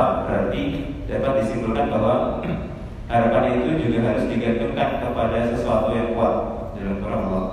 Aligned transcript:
tepat 0.00 0.24
berarti 0.24 0.62
dapat 1.04 1.32
disimpulkan 1.44 1.86
bahwa 1.92 2.14
harapan 3.12 3.44
itu 3.60 3.70
juga 3.84 3.98
harus 4.08 4.24
digantungkan 4.32 5.04
kepada 5.04 5.38
sesuatu 5.52 5.92
yang 5.92 6.16
kuat 6.16 6.34
dalam 6.72 6.96
Quran 7.04 7.20
Allah. 7.28 7.46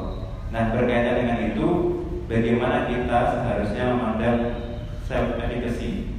Nah 0.56 0.64
berkaitan 0.72 1.16
dengan 1.20 1.40
itu, 1.52 1.68
bagaimana 2.32 2.88
kita 2.88 3.20
seharusnya 3.36 3.84
memandang 3.92 4.40
self 5.04 5.36
efficacy? 5.44 6.16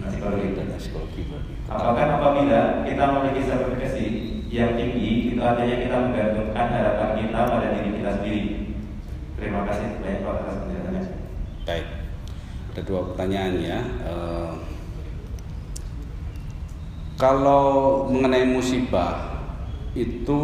Nah, 0.00 0.08
psikologi. 0.08 0.56
psikologi 0.80 1.22
Apakah 1.68 2.16
apabila 2.16 2.88
kita 2.88 3.04
memiliki 3.04 3.40
self 3.44 3.68
efficacy 3.68 4.06
yang 4.48 4.80
tinggi, 4.80 5.36
itu 5.36 5.40
artinya 5.44 5.76
kita 5.76 5.96
menggantungkan 6.08 6.66
harapan 6.72 7.10
kita 7.20 7.40
pada 7.52 7.66
diri 7.76 7.90
kita 8.00 8.10
sendiri? 8.16 8.42
Terima 9.36 9.68
kasih 9.68 10.00
banyak 10.00 10.24
Pak 10.24 10.34
atas 10.40 10.56
penjelasannya. 10.64 11.02
Baik, 11.68 11.86
ada 12.72 12.80
dua 12.80 13.00
pertanyaan 13.12 13.52
ya. 13.60 13.80
Eh, 14.08 14.52
kalau 17.14 18.04
mengenai 18.10 18.46
musibah 18.50 19.38
itu 19.94 20.42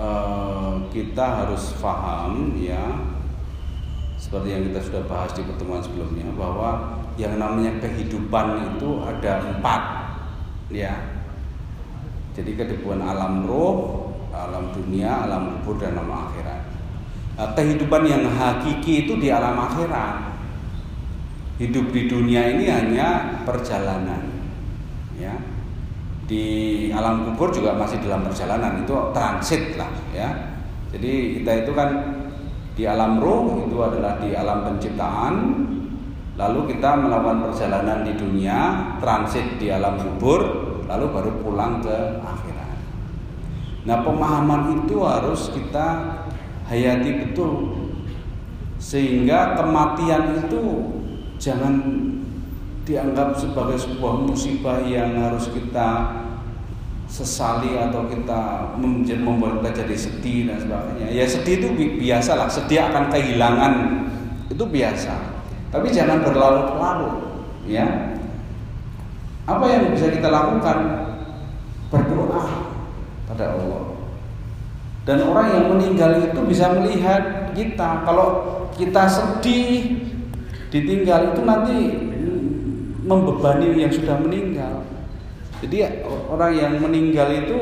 eh, 0.00 0.72
kita 0.88 1.44
harus 1.44 1.76
paham 1.76 2.56
ya, 2.56 3.04
seperti 4.16 4.48
yang 4.56 4.62
kita 4.72 4.80
sudah 4.80 5.02
bahas 5.04 5.30
di 5.36 5.44
pertemuan 5.44 5.84
sebelumnya 5.84 6.26
bahwa 6.32 7.00
yang 7.20 7.36
namanya 7.36 7.76
kehidupan 7.82 8.76
itu 8.76 9.02
ada 9.04 9.44
empat 9.44 9.82
ya. 10.72 10.94
Jadi 12.38 12.54
kehidupan 12.54 13.02
alam 13.02 13.44
roh, 13.44 14.08
alam 14.30 14.70
dunia, 14.70 15.26
alam 15.26 15.58
kubur 15.60 15.82
dan 15.82 15.98
alam 15.98 16.30
akhirat. 16.30 16.62
Nah, 17.34 17.54
kehidupan 17.54 18.02
yang 18.06 18.22
hakiki 18.30 19.06
itu 19.06 19.18
di 19.18 19.30
alam 19.30 19.58
akhirat. 19.58 20.38
Hidup 21.58 21.90
di 21.90 22.06
dunia 22.06 22.54
ini 22.54 22.70
hanya 22.70 23.42
perjalanan. 23.42 24.30
Ya. 25.18 25.34
Di 26.28 26.44
alam 26.92 27.24
kubur 27.24 27.48
juga 27.48 27.72
masih 27.72 28.04
dalam 28.04 28.20
perjalanan, 28.28 28.84
itu 28.84 28.92
transit 29.16 29.80
lah 29.80 29.88
ya. 30.12 30.28
Jadi 30.92 31.40
kita 31.40 31.64
itu 31.64 31.72
kan 31.72 31.90
di 32.76 32.84
alam 32.84 33.16
roh 33.18 33.64
itu 33.64 33.76
adalah 33.80 34.20
di 34.20 34.36
alam 34.36 34.68
penciptaan, 34.68 35.34
lalu 36.36 36.76
kita 36.76 37.00
melakukan 37.00 37.48
perjalanan 37.48 38.04
di 38.04 38.12
dunia, 38.12 38.58
transit 39.00 39.56
di 39.56 39.72
alam 39.72 39.96
kubur, 39.96 40.40
lalu 40.84 41.04
baru 41.08 41.30
pulang 41.40 41.80
ke 41.80 41.96
akhirat. 42.20 42.70
Nah, 43.88 44.04
pemahaman 44.04 44.84
itu 44.84 45.00
harus 45.00 45.48
kita 45.48 46.20
hayati 46.68 47.24
betul 47.24 47.72
sehingga 48.78 49.58
kematian 49.58 50.44
itu 50.46 50.62
jangan 51.40 51.74
dianggap 52.88 53.36
sebagai 53.36 53.76
sebuah 53.76 54.24
musibah 54.24 54.80
yang 54.80 55.12
harus 55.20 55.52
kita 55.52 56.24
sesali 57.04 57.76
atau 57.76 58.08
kita 58.08 58.72
membuat 58.80 59.60
kita 59.60 59.84
jadi 59.84 59.96
sedih 59.96 60.40
dan 60.48 60.56
sebagainya. 60.64 61.08
Ya 61.12 61.24
sedih 61.28 61.60
itu 61.60 61.68
biasa 62.00 62.32
lah, 62.40 62.48
sedih 62.48 62.88
akan 62.88 63.12
kehilangan 63.12 63.72
itu 64.48 64.64
biasa. 64.64 65.14
Tapi 65.68 65.92
jangan 65.92 66.24
berlarut-larut, 66.24 67.44
ya. 67.68 68.16
Apa 69.44 69.64
yang 69.68 69.92
bisa 69.92 70.08
kita 70.08 70.32
lakukan? 70.32 71.08
Berdoa 71.92 72.72
pada 73.28 73.52
Allah. 73.52 73.84
Dan 75.04 75.24
orang 75.24 75.46
yang 75.56 75.64
meninggal 75.72 76.20
itu 76.20 76.40
bisa 76.44 76.72
melihat 76.76 77.52
kita. 77.52 78.04
Kalau 78.04 78.28
kita 78.76 79.08
sedih, 79.08 80.04
ditinggal 80.68 81.32
itu 81.32 81.40
nanti 81.48 81.76
membebani 83.08 83.72
yang 83.80 83.88
sudah 83.88 84.20
meninggal. 84.20 84.84
Jadi 85.64 86.04
orang 86.04 86.52
yang 86.54 86.72
meninggal 86.76 87.32
itu 87.32 87.58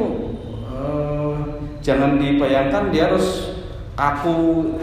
eh, 0.67 1.35
jangan 1.81 2.19
dibayangkan 2.19 2.91
dia 2.91 3.09
harus 3.09 3.57
kaku, 3.95 4.77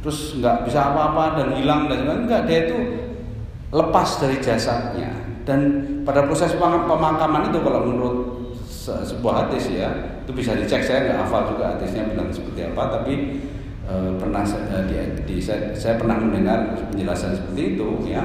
terus 0.00 0.38
nggak 0.38 0.70
bisa 0.70 0.94
apa-apa 0.94 1.42
dan 1.42 1.48
hilang 1.58 1.90
dan 1.90 2.06
sebagainya. 2.06 2.22
Enggak, 2.24 2.42
dia 2.46 2.58
itu 2.70 2.78
lepas 3.74 4.08
dari 4.22 4.38
jasadnya. 4.38 5.10
Dan 5.44 5.60
pada 6.08 6.24
proses 6.24 6.56
pemakaman 6.56 7.52
itu 7.52 7.60
kalau 7.60 7.84
menurut 7.84 8.34
sebuah 8.92 9.48
hadis 9.48 9.72
ya 9.72 9.88
itu 10.24 10.32
bisa 10.32 10.56
dicek 10.56 10.84
saya 10.84 11.08
nggak 11.08 11.18
hafal 11.24 11.56
juga 11.56 11.76
hadisnya 11.76 12.04
benar 12.08 12.28
seperti 12.28 12.60
apa 12.68 12.82
tapi 13.00 13.14
e, 13.84 13.94
pernah 14.20 14.44
saya, 14.44 14.84
di, 14.88 14.96
di, 15.24 15.36
saya, 15.40 15.72
saya 15.72 15.96
pernah 15.96 16.20
mendengar 16.20 16.76
penjelasan 16.92 17.36
seperti 17.36 17.76
itu 17.76 17.88
ya 18.08 18.24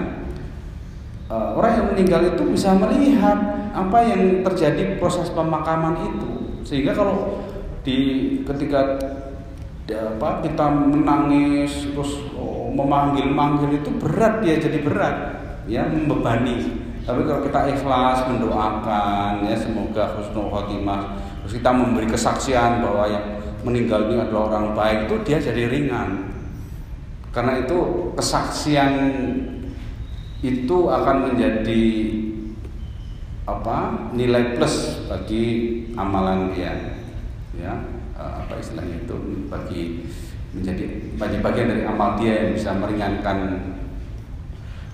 e, 1.29 1.35
orang 1.35 1.71
yang 1.77 1.87
meninggal 1.93 2.21
itu 2.25 2.43
bisa 2.49 2.73
melihat 2.73 3.37
apa 3.71 3.99
yang 4.03 4.41
terjadi 4.41 4.97
proses 4.97 5.29
pemakaman 5.29 6.09
itu 6.09 6.29
sehingga 6.65 6.97
kalau 6.97 7.45
di 7.85 7.97
ketika 8.43 8.97
apa 9.89 10.45
kita 10.45 10.65
menangis 10.69 11.89
terus 11.89 12.21
oh, 12.37 12.69
memanggil-manggil 12.69 13.81
itu 13.81 13.89
berat 13.97 14.45
dia 14.45 14.61
jadi 14.61 14.85
berat 14.85 15.17
ya 15.65 15.85
membebani 15.89 16.85
tapi 17.09 17.25
kalau 17.25 17.41
kita 17.41 17.73
ikhlas 17.73 18.21
mendoakan 18.29 19.49
ya 19.49 19.57
semoga 19.57 20.13
husnul 20.13 20.53
khotimah 20.53 21.17
terus 21.41 21.57
kita 21.57 21.73
memberi 21.73 22.05
kesaksian 22.05 22.85
bahwa 22.85 23.09
yang 23.09 23.39
meninggal 23.63 24.07
ini 24.07 24.23
adalah 24.23 24.43
orang 24.55 24.67
baik 24.75 24.99
itu 25.09 25.15
dia 25.27 25.37
jadi 25.39 25.67
ringan. 25.67 26.31
Karena 27.29 27.61
itu 27.61 28.09
kesaksian 28.17 28.91
itu 30.39 30.77
akan 30.87 31.33
menjadi 31.33 31.83
apa 33.43 34.09
nilai 34.13 34.55
plus 34.55 35.03
bagi 35.09 35.45
amalan 35.97 36.53
dia 36.53 37.01
ya 37.57 37.73
apa 38.15 38.55
istilahnya 38.61 39.03
itu 39.03 39.15
bagi 39.49 40.05
menjadi 40.53 40.83
bagi 41.17 41.37
bagian 41.43 41.67
dari 41.69 41.83
amal 41.85 42.17
dia 42.17 42.45
yang 42.45 42.51
bisa 42.55 42.73
meringankan 42.77 43.37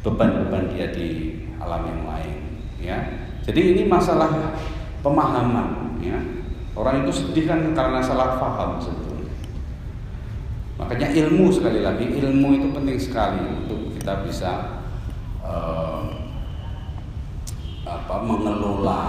beban-beban 0.05 0.69
dia 0.69 0.93
di 0.93 1.41
alam 1.57 1.81
yang 1.89 2.01
lain 2.05 2.37
ya. 2.77 2.97
Jadi 3.41 3.77
ini 3.77 3.83
masalah 3.89 4.53
pemahaman 5.01 5.97
ya. 6.01 6.17
Orang 6.77 7.07
itu 7.07 7.23
sedih 7.23 7.49
kan 7.49 7.61
karena 7.71 8.03
salah 8.03 8.37
paham 8.37 8.77
sebetulnya. 8.77 9.33
Makanya 10.75 11.07
ilmu 11.25 11.49
sekali 11.49 11.79
lagi 11.81 12.05
ilmu 12.19 12.49
itu 12.59 12.67
penting 12.75 12.97
sekali 12.99 13.41
untuk 13.41 13.95
kita 13.95 14.27
bisa 14.27 14.51
uh, 15.45 16.01
apa 17.85 18.15
mengelola 18.25 19.03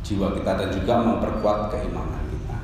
jiwa 0.00 0.32
kita 0.34 0.52
dan 0.58 0.68
juga 0.72 0.94
memperkuat 1.04 1.70
keimanan 1.76 2.24
kita. 2.32 2.58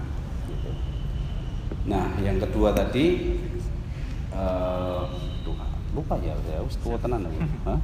Nah 1.87 2.17
yang 2.25 2.41
kedua 2.41 2.73
tadi 2.73 3.37
uh, 4.33 5.05
lupa 5.93 6.17
ya 6.25 6.33
saya 6.49 6.65
tua 6.81 6.97
tenan 6.97 7.29
ya. 7.29 7.77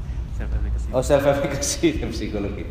Oh 0.94 1.02
self 1.02 1.26
efficacy 1.26 1.98
psikologi. 2.14 2.66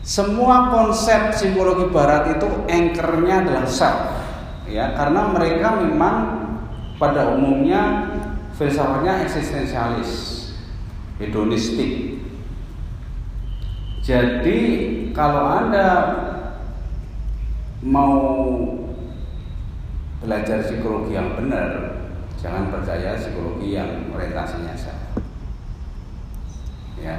Semua 0.00 0.72
konsep 0.72 1.36
psikologi 1.36 1.92
barat 1.92 2.40
itu 2.40 2.48
anchornya 2.64 3.44
adalah 3.44 3.68
self, 3.68 4.00
ya. 4.64 4.96
Karena 4.96 5.28
mereka 5.28 5.76
memang 5.76 6.16
pada 6.96 7.36
umumnya 7.36 8.08
filsafatnya 8.56 9.28
eksistensialis, 9.28 10.10
hedonistik. 11.20 12.16
Jadi 14.00 14.58
kalau 15.12 15.44
anda 15.44 15.88
mau 17.84 18.16
belajar 20.24 20.64
psikologi 20.64 21.12
yang 21.12 21.36
benar, 21.36 22.00
jangan 22.40 22.72
percaya 22.72 23.20
psikologi 23.20 23.76
yang 23.76 24.08
orientasinya 24.16 24.72
self 24.72 25.00
ya. 26.96 27.16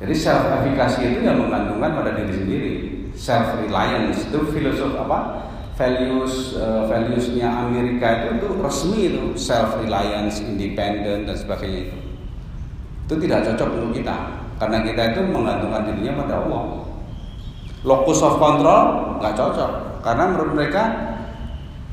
Jadi 0.00 0.14
self 0.16 0.44
efficacy 0.60 1.16
itu 1.16 1.20
yang 1.22 1.38
menggantungkan 1.44 1.92
pada 1.96 2.10
diri 2.18 2.32
sendiri. 2.34 2.74
Self 3.14 3.62
reliance 3.62 4.26
itu 4.26 4.40
filosof 4.50 4.92
apa? 4.98 5.48
Values 5.74 6.54
uh, 6.58 6.86
valuesnya 6.86 7.46
Amerika 7.46 8.26
itu 8.26 8.42
itu 8.42 8.48
resmi 8.58 9.00
itu. 9.12 9.24
Self 9.38 9.78
reliance 9.80 10.42
independent 10.42 11.30
dan 11.30 11.36
sebagainya 11.38 11.80
itu 11.88 12.03
itu 13.04 13.14
tidak 13.28 13.44
cocok 13.52 13.68
untuk 13.76 13.92
kita. 14.00 14.16
Karena 14.56 14.80
kita 14.80 15.02
itu 15.12 15.20
menggantungkan 15.28 15.82
dirinya 15.92 16.24
pada 16.24 16.34
Allah. 16.40 16.62
Locus 17.84 18.18
of 18.24 18.40
control 18.40 18.82
nggak 19.20 19.34
cocok. 19.36 19.70
Karena 20.00 20.24
menurut 20.32 20.52
mereka 20.56 20.82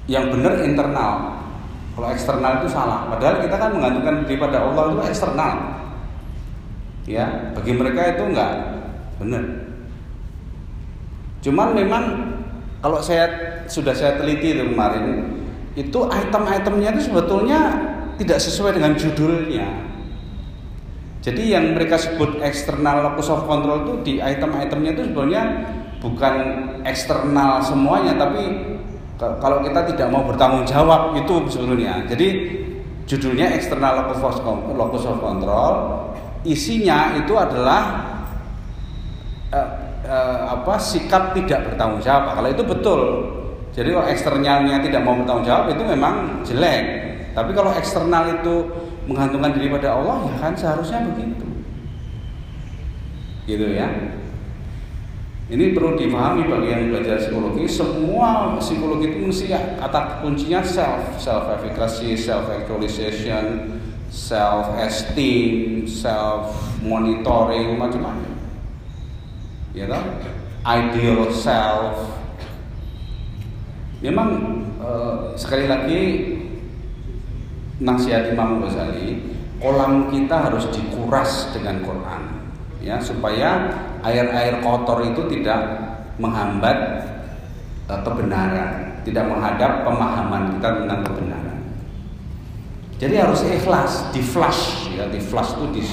yang 0.07 0.31
benar 0.31 0.63
internal. 0.63 1.43
Kalau 1.91 2.07
eksternal 2.07 2.63
itu 2.63 2.67
salah. 2.71 3.11
Padahal 3.11 3.43
kita 3.43 3.55
kan 3.59 3.69
menggantungkan 3.75 4.23
diri 4.23 4.39
pada 4.39 4.63
Allah 4.63 4.83
itu 4.95 5.01
eksternal. 5.11 5.53
Ya 7.03 7.51
bagi 7.51 7.75
mereka 7.75 8.15
itu 8.15 8.23
enggak 8.31 8.51
benar. 9.19 9.43
Cuman 11.41 11.67
memang 11.75 12.03
kalau 12.79 13.03
saya 13.03 13.27
sudah 13.67 13.91
saya 13.91 14.15
teliti 14.15 14.55
itu 14.55 14.63
kemarin 14.71 15.27
itu 15.75 15.99
item-itemnya 16.07 16.89
itu 16.95 17.11
sebetulnya 17.11 17.59
tidak 18.19 18.39
sesuai 18.43 18.75
dengan 18.75 18.93
judulnya 18.93 19.67
Jadi 21.21 21.53
yang 21.53 21.77
mereka 21.77 22.01
sebut 22.01 22.41
eksternal 22.41 23.05
locus 23.05 23.29
of 23.29 23.45
control 23.45 23.85
itu 23.85 23.93
di 24.01 24.13
item-itemnya 24.17 24.91
itu 24.97 25.03
sebenarnya 25.05 25.43
bukan 26.01 26.33
eksternal 26.81 27.61
semuanya, 27.61 28.17
tapi 28.17 28.41
kalau 29.21 29.61
kita 29.61 29.85
tidak 29.93 30.09
mau 30.09 30.25
bertanggung 30.25 30.65
jawab 30.65 31.13
itu 31.13 31.45
sebetulnya. 31.45 32.01
Jadi 32.09 32.27
judulnya 33.05 33.53
eksternal 33.53 34.09
locus 34.73 35.05
of 35.05 35.21
control, 35.21 35.73
isinya 36.41 37.13
itu 37.13 37.37
adalah 37.37 38.01
uh, 39.53 39.69
uh, 40.09 40.57
apa 40.57 40.73
sikap 40.81 41.37
tidak 41.37 41.69
bertanggung 41.69 42.01
jawab. 42.01 42.33
Kalau 42.33 42.49
itu 42.49 42.63
betul, 42.65 43.01
jadi 43.77 43.93
kalau 43.93 44.07
eksternalnya 44.09 44.81
tidak 44.81 45.05
mau 45.05 45.13
bertanggung 45.21 45.45
jawab 45.45 45.69
itu 45.69 45.83
memang 45.85 46.41
jelek. 46.41 46.83
Tapi 47.37 47.53
kalau 47.53 47.71
eksternal 47.77 48.41
itu 48.41 48.55
menggantungkan 49.11 49.51
diri 49.59 49.67
pada 49.67 49.99
Allah 49.99 50.31
ya 50.31 50.35
kan? 50.39 50.53
Seharusnya 50.55 51.03
begitu. 51.11 51.45
Gitu 53.43 53.67
ya. 53.75 54.15
Ini 55.51 55.75
perlu 55.75 55.99
dipahami 55.99 56.47
bagi 56.47 56.71
yang 56.71 56.95
belajar 56.95 57.19
psikologi. 57.19 57.67
Semua 57.67 58.55
psikologi 58.55 59.11
itu 59.11 59.19
mesti 59.27 59.45
kata 59.51 60.23
kuncinya 60.23 60.63
self 60.63 61.19
self 61.19 61.51
efficacy 61.59 62.15
self 62.15 62.47
actualization 62.47 63.75
self 64.07 64.71
esteem 64.79 65.83
self 65.83 66.55
monitoring 66.79 67.75
macam-macam. 67.75 68.31
Ya 69.75 69.91
kan 69.91 70.23
ideal 70.63 71.27
self. 71.35 72.15
Memang 73.99 74.29
eh, 74.79 75.35
sekali 75.35 75.67
lagi 75.67 76.01
nasihat 77.81 78.29
Imam 78.29 78.61
Ghazali, 78.61 79.25
kolam 79.57 80.13
kita 80.13 80.49
harus 80.49 80.69
dikuras 80.69 81.49
dengan 81.51 81.81
Quran 81.81 82.41
ya 82.81 82.97
supaya 82.97 83.69
air-air 84.01 84.61
kotor 84.65 85.05
itu 85.05 85.29
tidak 85.29 85.61
menghambat 86.17 86.77
uh, 87.85 88.01
kebenaran, 88.01 89.01
tidak 89.05 89.25
menghadap 89.29 89.85
pemahaman 89.85 90.57
kita 90.57 90.69
tentang 90.81 91.01
kebenaran. 91.05 91.59
Jadi 93.01 93.15
harus 93.17 93.41
ikhlas, 93.45 94.13
di 94.13 94.21
flash 94.21 94.93
ya, 94.93 95.09
di 95.09 95.17
flash 95.17 95.57
itu 95.57 95.65
di 95.73 95.83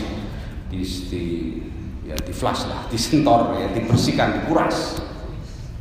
di, 0.69 0.81
di 0.85 1.25
ya 2.05 2.17
di 2.21 2.33
flash 2.33 2.69
lah, 2.69 2.85
disentor 2.93 3.57
ya, 3.57 3.69
dibersihkan, 3.73 4.45
dikuras. 4.45 5.01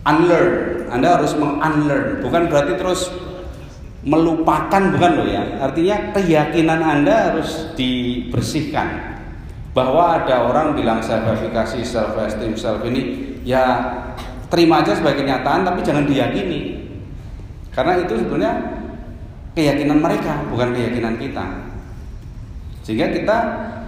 Unlearn, 0.07 0.88
Anda 0.88 1.19
harus 1.19 1.36
meng-unlearn, 1.36 2.24
bukan 2.24 2.48
berarti 2.48 2.80
terus 2.80 3.12
melupakan 4.07 4.81
bukan 4.95 5.12
loh 5.19 5.27
ya. 5.27 5.44
Artinya 5.59 6.15
keyakinan 6.15 6.80
anda 6.80 7.36
harus 7.36 7.75
dibersihkan. 7.75 9.19
Bahwa 9.75 10.18
ada 10.18 10.48
orang 10.48 10.74
bilang 10.74 11.04
self 11.04 11.27
efficacy 11.27 11.86
self 11.86 12.18
esteem 12.18 12.57
self 12.57 12.81
ini 12.88 13.36
ya 13.45 13.94
terima 14.50 14.81
aja 14.81 14.98
sebagai 14.98 15.21
kenyataan 15.27 15.68
tapi 15.68 15.83
jangan 15.83 16.07
diyakini. 16.07 16.88
Karena 17.75 18.01
itu 18.01 18.18
sebenarnya 18.18 18.54
keyakinan 19.54 20.00
mereka 20.01 20.42
bukan 20.50 20.74
keyakinan 20.74 21.19
kita. 21.21 21.45
Sehingga 22.81 23.12
kita 23.12 23.38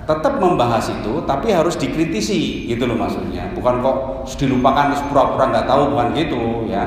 tetap 0.06 0.42
membahas 0.42 0.90
itu 0.94 1.24
tapi 1.26 1.56
harus 1.56 1.80
dikritisi 1.80 2.70
gitu 2.70 2.86
loh 2.86 3.00
maksudnya. 3.00 3.50
Bukan 3.56 3.82
kok 3.82 3.98
dilupakan 4.38 4.94
pura-pura 5.10 5.50
nggak 5.50 5.66
tahu 5.66 5.96
bukan 5.96 6.08
gitu 6.14 6.70
ya. 6.70 6.86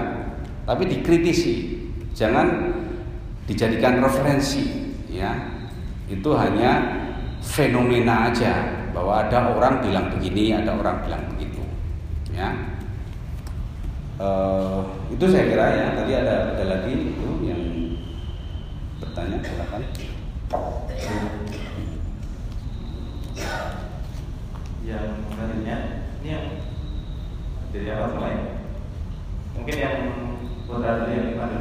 Tapi 0.62 0.86
dikritisi. 0.86 1.80
Jangan 2.12 2.76
dijadikan 3.46 3.98
referensi 4.02 4.92
ya. 5.10 5.34
Itu 6.06 6.36
hanya 6.36 7.00
fenomena 7.42 8.30
aja 8.30 8.84
bahwa 8.92 9.24
ada 9.26 9.56
orang 9.56 9.80
bilang 9.82 10.06
begini 10.14 10.52
ada 10.52 10.76
orang 10.76 11.02
bilang 11.02 11.24
begitu 11.34 11.62
ya. 12.30 12.52
Uh, 14.22 14.86
itu 15.10 15.24
saya 15.26 15.50
kira 15.50 15.66
ya 15.74 15.86
tadi 15.98 16.12
ada 16.14 16.54
ada 16.54 16.64
lagi 16.68 16.92
itu 17.10 17.28
yang 17.42 17.62
bertanya 19.02 19.42
silakan. 19.42 19.82
Yang 24.86 25.06
selanjutnya. 25.32 25.76
Ini 26.22 26.28
yang 26.30 26.46
dari 27.74 27.88
apa 27.90 28.06
mulai. 28.14 28.36
Mungkin 29.58 29.74
yang 29.74 29.96
dulu 30.70 30.86
yang 30.86 31.34
dulu 31.34 31.60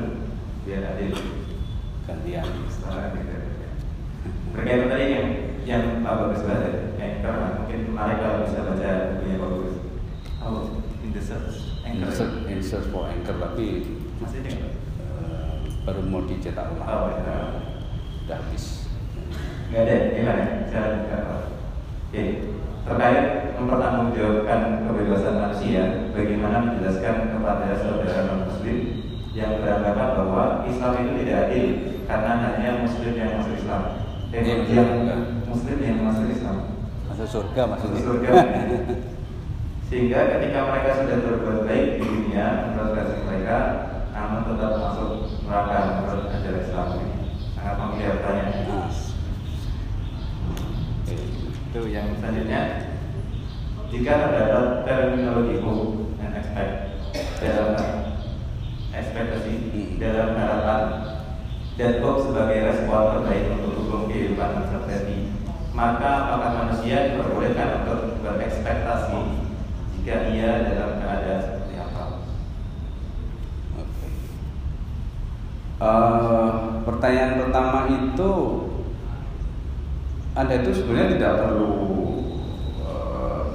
biar 0.61 0.85
adil 0.93 1.40
gantian. 2.05 2.45
Berkaitan 4.51 4.87
tadi 4.91 5.05
yang 5.15 5.27
yang 5.63 5.83
Pak 6.03 6.13
Bagus 6.17 6.43
baca? 6.43 6.69
Yang 6.99 7.13
karena 7.23 7.47
mungkin 7.61 7.79
menarik 7.93 8.17
kalau 8.19 8.37
bisa 8.45 8.59
baca 8.67 8.91
bukunya 9.15 9.37
Bagus. 9.39 9.73
Oh 10.41 10.81
in 11.01 11.09
the 11.13 11.21
search 11.21 11.81
anchor. 11.85 12.27
In 12.49 12.59
search 12.61 12.87
for 12.91 13.07
anchor 13.09 13.35
tapi 13.39 13.97
masih 14.21 14.45
ini 14.45 14.51
uh, 15.01 15.65
baru 15.87 16.01
mau 16.05 16.21
dicetak 16.27 16.77
ulang. 16.77 16.87
Oh, 16.89 17.09
ya. 17.09 17.63
udah 18.27 18.37
habis. 18.37 18.91
Nggak 19.71 19.81
ada? 19.87 19.95
Gimana? 20.13 20.43
Nggak 20.69 20.85
tahu 21.09 21.51
oke 22.11 22.23
terkait 22.81 23.55
mempertanggungjawabkan 23.55 24.83
kebebasan 24.83 25.35
manusia 25.39 25.83
bagaimana 26.11 26.57
menjelaskan 26.59 27.31
kepada 27.31 27.71
saudara 27.79 28.27
non 28.27 28.51
muslim 28.51 29.00
yang 29.31 29.63
beranggapan 29.63 30.09
bahwa 30.19 30.43
Islam 30.67 30.91
itu 30.99 31.11
tidak 31.23 31.37
adil 31.47 31.65
karena 32.03 32.31
hanya 32.43 32.69
Muslim 32.83 33.11
yang 33.15 33.31
masuk 33.39 33.53
Islam. 33.55 33.83
Dan 34.31 34.43
yang, 34.47 34.61
yang 34.67 34.89
Muslim 35.47 35.77
yang 35.79 35.97
masuk 36.03 36.25
Islam. 36.27 36.57
Masuk 37.07 37.27
surga 37.27 37.61
maksudnya. 37.67 37.95
Masuk 37.95 38.07
surga. 38.07 38.31
Sehingga 39.91 40.19
ketika 40.35 40.59
mereka 40.71 40.89
sudah 41.03 41.17
berbuat 41.19 41.59
baik 41.67 41.99
di 41.99 42.05
dunia 42.07 42.71
menurut 42.71 42.91
versi 42.95 43.17
mereka, 43.27 43.57
namun 44.15 44.47
tetap 44.47 44.71
masuk 44.79 45.09
neraka 45.43 45.77
menurut 45.99 46.25
ajaran 46.31 46.63
Islam 46.63 46.87
ini. 46.95 47.21
Sangat. 47.61 48.55
Nah. 48.67 48.89
Itu 51.71 51.81
yang 51.87 52.11
selanjutnya 52.19 52.61
jika 53.91 54.13
terdapat 54.27 54.87
terminologi 54.87 55.59
hukum 55.59 56.15
dan 56.19 56.35
aspek 56.39 56.95
dalam 57.43 58.10
ekspektasi 58.91 59.51
dalam 59.97 60.35
harapan 60.35 60.81
dan 61.79 62.03
Bob 62.03 62.19
sebagai 62.19 62.67
respon 62.67 63.23
terbaik 63.23 63.57
untuk 63.57 63.73
hukum 63.81 64.01
kehidupan 64.11 64.67
terjadi. 64.67 65.17
Maka 65.71 66.09
apakah 66.27 66.51
manusia 66.67 67.15
diperbolehkan 67.15 67.83
untuk 67.83 68.19
berekspektasi 68.19 69.19
jika 69.97 70.15
ia 70.35 70.51
dalam 70.67 70.99
keadaan 70.99 71.39
seperti 71.39 71.73
apa? 71.79 72.03
Uh, 75.81 76.49
pertanyaan 76.85 77.41
pertama 77.41 77.89
itu 77.89 78.31
anda 80.31 80.63
itu 80.63 80.71
sebenarnya 80.71 81.19
tidak 81.19 81.33
perlu 81.43 81.71
uh, 82.87 83.51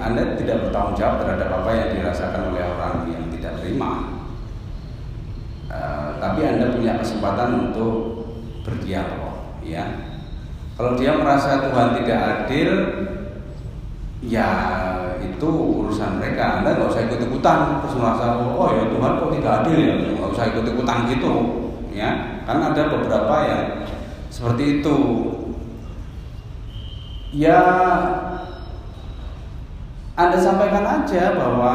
Anda 0.00 0.40
tidak 0.40 0.56
bertanggung 0.64 0.96
jawab 0.96 1.20
terhadap 1.20 1.48
apa 1.52 1.70
yang 1.76 1.88
dirasakan 2.00 2.42
oleh 2.48 2.64
orang 2.64 2.96
yang 3.12 3.28
tidak 3.28 3.60
terima 3.60 4.19
tapi 6.20 6.44
Anda 6.44 6.76
punya 6.76 7.00
kesempatan 7.00 7.72
untuk 7.72 8.20
berdialog 8.60 9.56
ya. 9.64 10.12
Kalau 10.76 10.96
dia 10.96 11.16
merasa 11.16 11.64
Tuhan 11.64 11.96
tidak 12.00 12.20
adil 12.20 12.70
ya 14.20 14.48
itu 15.20 15.48
urusan 15.48 16.20
mereka. 16.20 16.60
Anda 16.60 16.76
nggak 16.76 16.92
usah 16.92 17.04
ikut-ikutan 17.08 17.80
terus 17.80 17.96
merasa 17.96 18.36
oh 18.36 18.68
ya 18.68 18.84
Tuhan 18.92 19.12
kok 19.16 19.32
tidak 19.32 19.52
adil 19.64 19.78
ya 19.80 19.94
nggak 19.96 20.30
usah 20.36 20.44
ikut-ikutan 20.52 20.98
gitu 21.08 21.32
ya. 21.96 22.10
Karena 22.44 22.76
ada 22.76 22.82
beberapa 22.92 23.34
yang 23.48 23.64
seperti 24.28 24.84
itu. 24.84 24.96
Ya 27.30 27.60
Anda 30.18 30.36
sampaikan 30.36 30.84
aja 30.84 31.32
bahwa 31.38 31.74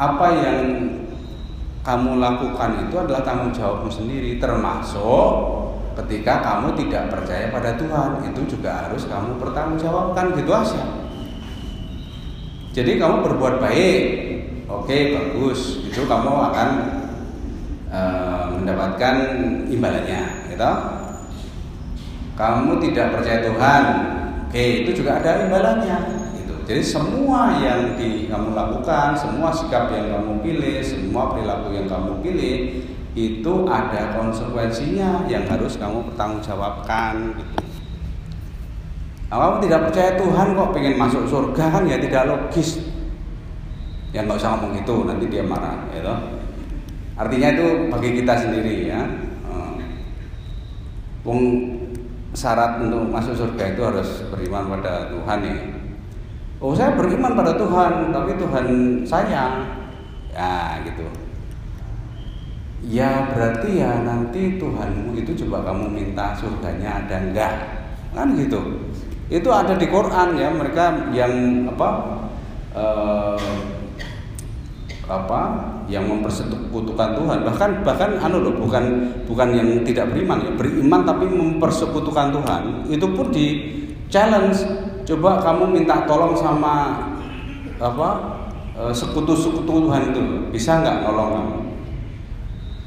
apa 0.00 0.26
yang 0.32 0.58
kamu 1.80 2.20
lakukan 2.20 2.88
itu 2.88 2.94
adalah 3.00 3.24
tanggung 3.24 3.56
jawabmu 3.56 3.88
sendiri 3.88 4.36
termasuk 4.36 5.32
ketika 5.96 6.44
kamu 6.44 6.76
tidak 6.76 7.08
percaya 7.08 7.48
pada 7.48 7.76
Tuhan. 7.80 8.20
Itu 8.28 8.40
juga 8.56 8.86
harus 8.88 9.08
kamu 9.08 9.40
pertanggungjawabkan 9.40 10.36
gitu 10.36 10.52
aja. 10.52 10.84
Jadi 12.70 13.00
kamu 13.00 13.26
berbuat 13.26 13.58
baik 13.58 14.02
oke 14.70 14.96
bagus 15.16 15.82
itu 15.90 16.06
kamu 16.06 16.30
akan 16.30 16.68
uh, 17.90 18.44
mendapatkan 18.60 19.14
imbalannya 19.66 20.52
gitu. 20.52 20.72
Kamu 22.36 22.80
tidak 22.80 23.06
percaya 23.16 23.40
Tuhan 23.44 23.82
oke 24.46 24.64
itu 24.84 24.90
juga 25.00 25.18
ada 25.18 25.48
imbalannya 25.48 26.19
jadi 26.70 26.86
semua 26.86 27.58
yang 27.58 27.98
di, 27.98 28.30
kamu 28.30 28.54
lakukan, 28.54 29.18
semua 29.18 29.50
sikap 29.50 29.90
yang 29.90 30.06
kamu 30.06 30.38
pilih, 30.38 30.78
semua 30.78 31.34
perilaku 31.34 31.74
yang 31.74 31.90
kamu 31.90 32.22
pilih 32.22 32.86
itu 33.18 33.54
ada 33.66 34.14
konsekuensinya 34.14 35.26
yang 35.26 35.50
harus 35.50 35.74
kamu 35.74 36.06
pertanggungjawabkan 36.14 37.34
gitu. 37.34 37.54
kamu 39.26 39.56
tidak 39.66 39.80
percaya 39.90 40.10
Tuhan 40.14 40.46
kok 40.54 40.70
pengen 40.70 40.94
masuk 40.94 41.26
surga 41.26 41.64
kan? 41.74 41.90
Ya 41.90 41.98
tidak 41.98 42.30
logis. 42.30 42.78
Ya 44.14 44.22
nggak 44.22 44.38
usah 44.38 44.54
ngomong 44.54 44.78
itu 44.78 44.94
nanti 45.10 45.26
dia 45.26 45.42
marah 45.42 45.74
toh. 45.90 46.22
Artinya 47.18 47.50
itu 47.50 47.66
bagi 47.90 48.10
kita 48.22 48.46
sendiri 48.46 48.94
ya. 48.94 49.10
Eh, 49.50 49.74
Wong 51.26 51.42
syarat 52.30 52.78
untuk 52.78 53.10
masuk 53.10 53.34
surga 53.34 53.74
itu 53.74 53.82
harus 53.82 54.22
beriman 54.30 54.70
pada 54.70 55.10
Tuhan 55.10 55.42
ya 55.42 55.79
oh 56.60 56.76
saya 56.76 56.92
beriman 56.94 57.32
pada 57.32 57.56
Tuhan 57.56 58.12
tapi 58.12 58.36
Tuhan 58.36 58.66
saya 59.08 59.64
ya 60.30 60.80
gitu. 60.84 61.08
Ya 62.80 63.28
berarti 63.28 63.76
ya 63.76 64.00
nanti 64.04 64.56
Tuhanmu 64.56 65.12
itu 65.12 65.36
coba 65.44 65.68
kamu 65.68 65.92
minta 65.92 66.32
surganya 66.32 67.04
ada 67.04 67.16
enggak? 67.20 67.52
Kan 68.16 68.36
gitu. 68.40 68.60
Itu 69.28 69.52
ada 69.52 69.76
di 69.76 69.84
Quran 69.84 70.36
ya 70.36 70.48
mereka 70.48 71.12
yang 71.12 71.64
apa 71.68 71.88
eh, 72.72 73.52
apa 75.10 75.40
yang 75.92 76.08
mempersekutukan 76.08 77.18
Tuhan. 77.20 77.38
Bahkan 77.44 77.70
bahkan 77.84 78.16
anu 78.16 78.40
loh 78.40 78.54
bukan 78.56 78.84
bukan 79.28 79.48
yang 79.52 79.68
tidak 79.84 80.08
beriman 80.14 80.40
ya 80.40 80.52
beriman 80.56 81.04
tapi 81.04 81.28
mempersekutukan 81.28 82.32
Tuhan 82.32 82.62
itu 82.88 83.06
pun 83.12 83.28
di 83.28 83.46
challenge 84.08 84.89
coba 85.06 85.40
kamu 85.40 85.64
minta 85.80 86.04
tolong 86.04 86.36
sama 86.36 87.06
apa 87.80 88.10
eh, 88.76 88.92
sekutu-sekutu 88.92 89.88
Tuhan 89.88 90.12
itu. 90.12 90.22
Bisa 90.52 90.80
nggak 90.80 91.06
nolong 91.06 91.30
kamu? 91.34 91.58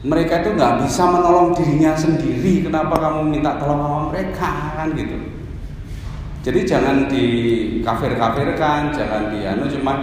Mereka 0.03 0.33
itu 0.43 0.49
nggak 0.59 0.83
bisa 0.83 1.03
menolong 1.07 1.55
dirinya 1.55 1.95
sendiri. 1.95 2.67
Kenapa 2.67 2.99
kamu 2.99 3.31
minta 3.31 3.55
tolong 3.55 3.79
sama 3.79 3.99
mereka 4.11 4.51
kan 4.75 4.91
gitu? 4.93 5.17
Jadi 6.43 6.59
jangan 6.67 7.07
di 7.07 7.25
kafir 7.79 8.19
kafirkan 8.19 8.91
jangan 8.91 9.31
di 9.31 9.47
anu 9.47 9.63
cuma 9.71 9.95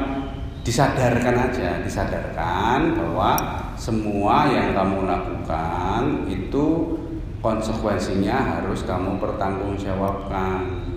disadarkan 0.65 1.37
aja, 1.37 1.85
disadarkan 1.85 2.97
bahwa 2.97 3.37
semua 3.77 4.49
yang 4.49 4.73
kamu 4.73 5.05
lakukan 5.05 6.29
itu 6.29 6.97
konsekuensinya 7.41 8.61
harus 8.61 8.85
kamu 8.85 9.17
pertanggungjawabkan. 9.21 10.89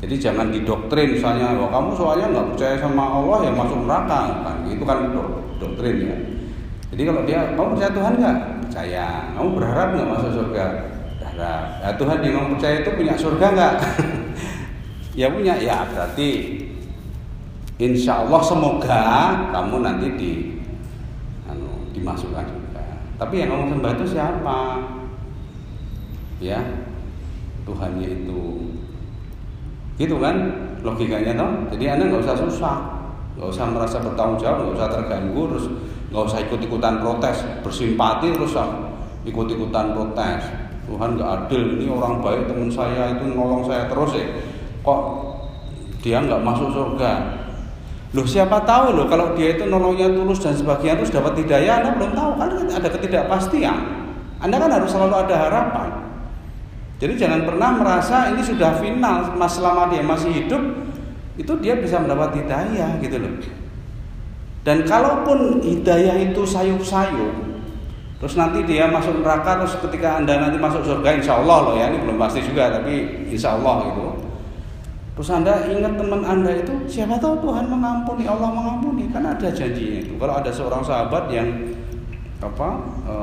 Jadi 0.00 0.14
jangan 0.16 0.48
didoktrin 0.48 1.12
misalnya, 1.12 1.52
bahwa 1.56 1.68
kamu 1.68 1.90
soalnya 1.92 2.26
nggak 2.32 2.48
percaya 2.56 2.74
sama 2.80 3.04
Allah 3.20 3.38
ya 3.44 3.52
masuk 3.52 3.78
neraka, 3.84 4.20
kan? 4.40 4.56
Itu 4.64 4.84
kan 4.88 4.98
doktrin 5.60 5.96
ya. 6.08 6.16
Jadi 6.90 7.02
kalau 7.04 7.22
dia, 7.28 7.38
kamu 7.52 7.68
percaya 7.76 7.92
Tuhan 7.92 8.12
nggak? 8.16 8.36
Percaya. 8.64 9.06
Kamu 9.36 9.48
berharap 9.60 9.88
nggak 9.92 10.08
masuk 10.08 10.30
surga? 10.32 10.64
Berharap. 11.20 11.64
Ya, 11.84 11.90
Tuhan 12.00 12.18
yang 12.24 12.32
kamu 12.40 12.48
percaya 12.56 12.76
itu 12.80 12.90
punya 12.96 13.14
surga 13.14 13.46
nggak? 13.52 13.74
ya 15.20 15.26
punya 15.30 15.58
ya 15.58 15.82
berarti 15.90 16.28
insya 17.80 18.22
Allah 18.22 18.40
semoga 18.44 19.04
kamu 19.50 19.76
nanti 19.82 20.06
di 20.14 20.32
anu, 21.50 21.90
dimasukkan 21.90 22.46
juga 22.46 22.84
tapi 23.18 23.42
yang 23.42 23.50
kamu 23.50 23.64
sembah 23.74 23.92
itu 23.98 24.06
siapa 24.06 24.60
ya 26.38 26.60
Tuhannya 27.66 28.08
itu 28.24 28.40
gitu 30.00 30.16
kan 30.16 30.34
logikanya 30.80 31.36
toh. 31.36 31.52
Jadi 31.76 31.84
anda 31.92 32.08
nggak 32.08 32.24
usah 32.24 32.36
susah 32.40 32.76
nggak 33.36 33.48
usah 33.52 33.64
merasa 33.68 33.96
bertanggung 34.00 34.40
jawab 34.40 34.56
nggak 34.64 34.76
usah 34.80 34.88
terganggu 34.88 35.42
terus 35.52 35.66
nggak 36.10 36.24
usah 36.24 36.38
ikut 36.42 36.60
ikutan 36.66 36.94
protes 36.98 37.36
bersimpati 37.60 38.32
terus 38.32 38.56
ikut 39.28 39.46
ikutan 39.52 39.92
protes. 39.92 40.42
Tuhan 40.88 41.20
nggak 41.20 41.30
adil 41.44 41.78
ini 41.78 41.86
orang 41.86 42.18
baik 42.24 42.48
teman 42.48 42.72
saya 42.72 43.14
itu 43.14 43.28
nolong 43.30 43.62
saya 43.62 43.86
terus 43.86 44.16
ya 44.16 44.26
kok 44.80 45.00
dia 46.00 46.18
nggak 46.24 46.40
masuk 46.40 46.72
surga? 46.72 47.12
Loh 48.10 48.26
siapa 48.26 48.66
tahu 48.66 48.98
loh 48.98 49.06
kalau 49.06 49.38
dia 49.38 49.54
itu 49.54 49.68
nolongnya 49.70 50.10
tulus 50.10 50.42
dan 50.42 50.56
sebagian 50.56 50.98
terus 50.98 51.14
dapat 51.14 51.38
hidayah 51.44 51.84
Anda 51.84 51.90
belum 51.94 52.10
tahu 52.16 52.30
kan 52.40 52.50
ada 52.66 52.88
ketidakpastian. 52.90 53.78
Anda 54.40 54.56
kan 54.56 54.70
harus 54.72 54.90
selalu 54.90 55.14
ada 55.28 55.36
harapan 55.36 56.09
Jadi 57.00 57.16
jangan 57.16 57.48
pernah 57.48 57.80
merasa 57.80 58.28
ini 58.28 58.44
sudah 58.44 58.76
final 58.76 59.32
mas 59.40 59.56
selama 59.56 59.88
dia 59.88 60.04
masih 60.04 60.28
hidup 60.36 60.60
itu 61.40 61.52
dia 61.64 61.74
bisa 61.80 61.96
mendapat 61.96 62.36
hidayah 62.44 63.00
gitu 63.00 63.16
loh 63.16 63.32
dan 64.60 64.84
kalaupun 64.84 65.64
hidayah 65.64 66.20
itu 66.20 66.44
sayup-sayup 66.44 67.32
terus 68.20 68.36
nanti 68.36 68.60
dia 68.68 68.84
masuk 68.92 69.24
neraka 69.24 69.64
terus 69.64 69.80
ketika 69.80 70.20
anda 70.20 70.36
nanti 70.36 70.60
masuk 70.60 70.84
surga 70.84 71.16
insya 71.16 71.40
Allah 71.40 71.58
loh 71.64 71.74
ya 71.80 71.88
ini 71.88 72.04
belum 72.04 72.20
pasti 72.20 72.44
juga 72.44 72.68
tapi 72.68 73.24
insya 73.32 73.56
Allah 73.56 73.88
gitu 73.88 74.08
Terus 75.10 75.36
Anda 75.36 75.68
ingat 75.68 76.00
teman 76.00 76.24
Anda 76.24 76.64
itu 76.64 76.72
siapa 76.88 77.20
tahu 77.20 77.44
Tuhan 77.44 77.68
mengampuni, 77.68 78.24
Allah 78.24 78.48
mengampuni. 78.56 79.04
Kan 79.12 79.20
ada 79.20 79.52
janjinya 79.52 80.00
itu. 80.00 80.16
Kalau 80.16 80.32
ada 80.32 80.48
seorang 80.48 80.80
sahabat 80.80 81.28
yang 81.28 81.44
apa 82.40 82.68
e, 83.04 83.16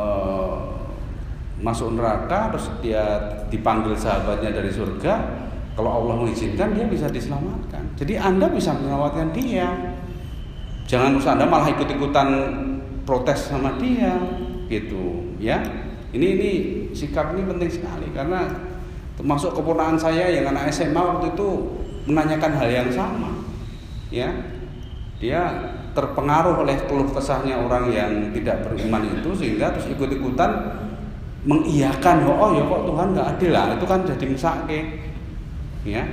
masuk 1.57 1.97
neraka 1.97 2.53
terus 2.53 2.69
dia 2.85 3.03
dipanggil 3.49 3.97
sahabatnya 3.97 4.53
dari 4.53 4.69
surga, 4.69 5.13
kalau 5.73 6.03
Allah 6.03 6.25
mengizinkan 6.25 6.73
dia 6.73 6.85
bisa 6.85 7.09
diselamatkan. 7.09 7.81
Jadi 7.97 8.17
Anda 8.17 8.49
bisa 8.49 8.73
menyelamatkan 8.77 9.33
dia. 9.33 9.67
Jangan 10.87 11.19
usah 11.19 11.35
Anda 11.35 11.45
malah 11.49 11.69
ikut-ikutan 11.73 12.29
protes 13.03 13.51
sama 13.51 13.75
dia 13.81 14.15
gitu, 14.69 15.35
ya. 15.41 15.59
Ini 16.13 16.27
ini 16.39 16.51
sikap 16.95 17.35
ini 17.35 17.43
penting 17.43 17.69
sekali 17.69 18.07
karena 18.15 18.47
termasuk 19.19 19.57
keponakan 19.57 19.97
saya 19.97 20.29
yang 20.29 20.53
anak 20.53 20.69
SMA 20.71 20.97
waktu 20.97 21.33
itu 21.33 21.49
menanyakan 22.07 22.53
hal 22.55 22.69
yang 22.69 22.89
sama 22.93 23.33
ya 24.13 24.31
dia 25.17 25.41
terpengaruh 25.91 26.61
oleh 26.61 26.77
keluh 26.85 27.09
kesahnya 27.09 27.57
orang 27.57 27.89
yang 27.89 28.11
tidak 28.31 28.63
beriman 28.69 29.03
itu 29.09 29.33
sehingga 29.33 29.73
terus 29.73 29.89
ikut-ikutan 29.89 30.51
mengiyakan 31.47 32.27
oh, 32.27 32.35
oh 32.35 32.49
ya 32.59 32.63
kok 32.67 32.81
Tuhan 32.83 33.07
nggak 33.15 33.27
adil? 33.39 33.51
Lah 33.55 33.65
itu 33.79 33.85
kan 33.87 33.99
jadi 34.03 34.25
mesake 34.27 34.79
ya. 35.87 36.03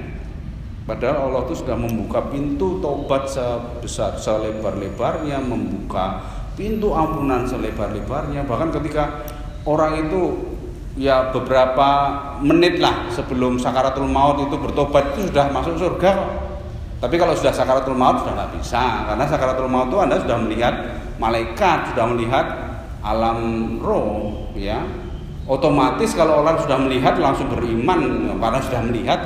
Padahal 0.84 1.32
Allah 1.32 1.42
itu 1.48 1.54
sudah 1.64 1.76
membuka 1.80 2.28
pintu 2.28 2.78
tobat 2.78 3.24
sebesar 3.24 4.20
selebar-lebarnya 4.20 5.40
membuka 5.40 6.22
pintu 6.54 6.94
ampunan 6.94 7.42
selebar-lebarnya. 7.48 8.46
Bahkan 8.46 8.68
ketika 8.80 9.24
orang 9.64 10.06
itu 10.06 10.54
ya 10.94 11.34
beberapa 11.34 11.88
menit 12.38 12.78
lah 12.78 13.10
sebelum 13.10 13.58
sakaratul 13.58 14.06
maut 14.06 14.38
itu 14.46 14.54
bertobat 14.54 15.18
itu 15.18 15.26
sudah 15.34 15.50
masuk 15.50 15.74
surga 15.74 16.12
Tapi 17.02 17.18
kalau 17.18 17.34
sudah 17.36 17.52
sakaratul 17.52 17.98
maut 17.98 18.22
sudah 18.22 18.32
nggak 18.32 18.52
bisa. 18.60 19.08
Karena 19.08 19.24
sakaratul 19.28 19.68
maut 19.68 19.88
itu 19.92 19.98
anda 20.00 20.16
sudah 20.20 20.38
melihat 20.40 20.74
malaikat, 21.20 21.92
sudah 21.92 22.06
melihat 22.12 22.46
alam 23.04 23.76
roh, 23.84 24.48
ya. 24.56 25.03
Otomatis 25.44 26.16
kalau 26.16 26.40
orang 26.40 26.56
sudah 26.60 26.78
melihat 26.80 27.20
langsung 27.20 27.52
beriman. 27.52 28.32
Karena 28.40 28.60
sudah 28.64 28.80
melihat 28.84 29.20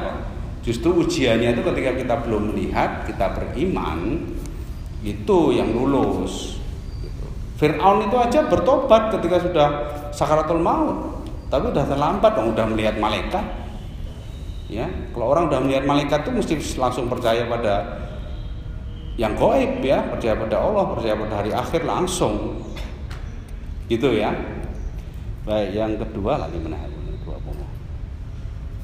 Justru 0.69 1.01
ujiannya 1.01 1.57
itu 1.57 1.65
ketika 1.65 1.91
kita 1.97 2.15
belum 2.29 2.53
melihat, 2.53 3.09
kita 3.09 3.33
beriman, 3.33 4.21
itu 5.01 5.39
yang 5.57 5.73
lulus. 5.73 6.61
Gitu. 7.01 7.27
Fir'aun 7.57 8.05
itu 8.05 8.17
aja 8.21 8.45
bertobat 8.45 9.09
ketika 9.17 9.49
sudah 9.49 9.69
sakaratul 10.13 10.61
maut. 10.61 11.25
Tapi 11.49 11.73
udah 11.73 11.89
terlambat 11.89 12.37
dong 12.37 12.53
udah 12.53 12.69
melihat 12.69 13.01
malaikat. 13.01 13.41
Ya 14.69 14.85
kalau 15.17 15.33
orang 15.33 15.49
udah 15.49 15.65
melihat 15.65 15.89
malaikat 15.89 16.29
itu 16.29 16.31
mesti 16.37 16.55
langsung 16.77 17.09
percaya 17.09 17.49
pada 17.49 18.05
yang 19.17 19.33
goib 19.33 19.81
ya 19.81 20.05
percaya 20.13 20.37
pada 20.37 20.61
Allah 20.61 20.85
percaya 20.93 21.17
pada 21.17 21.35
hari 21.41 21.57
akhir 21.57 21.89
langsung. 21.89 22.61
Gitu 23.89 24.21
ya 24.21 24.37
baik 25.49 25.73
yang 25.73 25.97
kedua 25.97 26.45
lagi 26.45 26.61
mana 26.61 26.77
kedua 26.85 27.41
apa 27.41 27.51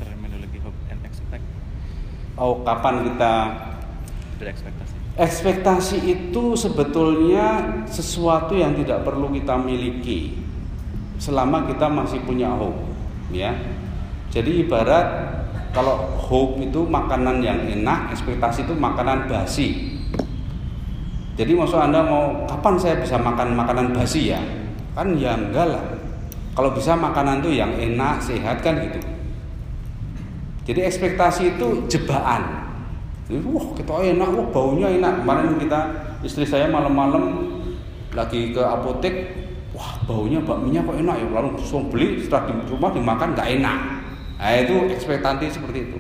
terminologi 0.00 0.59
hope 0.64 0.80
and 0.88 1.04
expect. 1.04 1.44
Oh 2.40 2.64
kapan 2.64 3.04
kita 3.04 3.33
berekspektasi. 4.40 4.94
Ekspektasi 5.14 5.97
itu 6.09 6.56
sebetulnya 6.56 7.47
sesuatu 7.85 8.56
yang 8.56 8.73
tidak 8.80 9.04
perlu 9.04 9.28
kita 9.28 9.61
miliki 9.61 10.40
selama 11.21 11.68
kita 11.68 11.87
masih 11.92 12.25
punya 12.25 12.49
hope 12.56 12.80
ya. 13.28 13.52
Jadi 14.33 14.64
ibarat 14.64 15.37
kalau 15.76 16.16
hope 16.16 16.64
itu 16.64 16.80
makanan 16.88 17.44
yang 17.44 17.61
enak 17.61 18.16
ekspektasi 18.16 18.64
itu 18.64 18.73
makanan 18.73 19.28
basi. 19.28 20.00
Jadi 21.37 21.52
maksud 21.52 21.76
anda 21.76 22.00
mau 22.02 22.49
kapan 22.49 22.75
saya 22.80 22.97
bisa 22.99 23.21
makan 23.21 23.52
makanan 23.52 23.92
basi 23.92 24.33
ya? 24.33 24.40
Kan 24.94 25.18
ya 25.18 25.35
enggak 25.35 25.66
lah 25.71 25.93
kalau 26.54 26.70
bisa 26.70 26.94
makanan 26.94 27.42
itu 27.42 27.58
yang 27.58 27.75
enak 27.75 28.23
sehat 28.23 28.62
kan 28.62 28.78
gitu. 28.78 29.02
Jadi 30.64 30.80
ekspektasi 30.87 31.58
itu 31.58 31.90
jebakan. 31.90 32.64
Jadi, 33.26 33.42
wah 33.44 33.66
kita 33.75 33.92
enak 34.14 34.28
wah 34.32 34.46
baunya 34.54 34.88
enak. 34.88 35.26
Kemarin 35.26 35.58
kita 35.58 35.80
istri 36.23 36.46
saya 36.46 36.70
malam-malam 36.70 37.52
lagi 38.14 38.54
ke 38.54 38.62
apotek 38.62 39.44
wah 39.75 39.99
baunya 40.06 40.38
bakminya 40.38 40.87
kok 40.87 40.96
enak 40.96 41.16
ya? 41.20 41.26
Lalu 41.34 41.49
langsung 41.58 41.90
beli 41.90 42.23
setelah 42.23 42.46
di 42.49 42.52
rumah 42.70 42.94
dimakan 42.94 43.34
nggak 43.34 43.49
enak. 43.61 43.78
Nah 44.38 44.54
itu 44.54 44.75
ekspektasi 44.94 45.50
seperti 45.50 45.78
itu. 45.90 45.99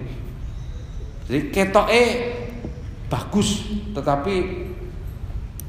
Jadi 1.26 1.40
ketoke 1.50 2.02
bagus, 3.10 3.74
tetapi 3.90 4.34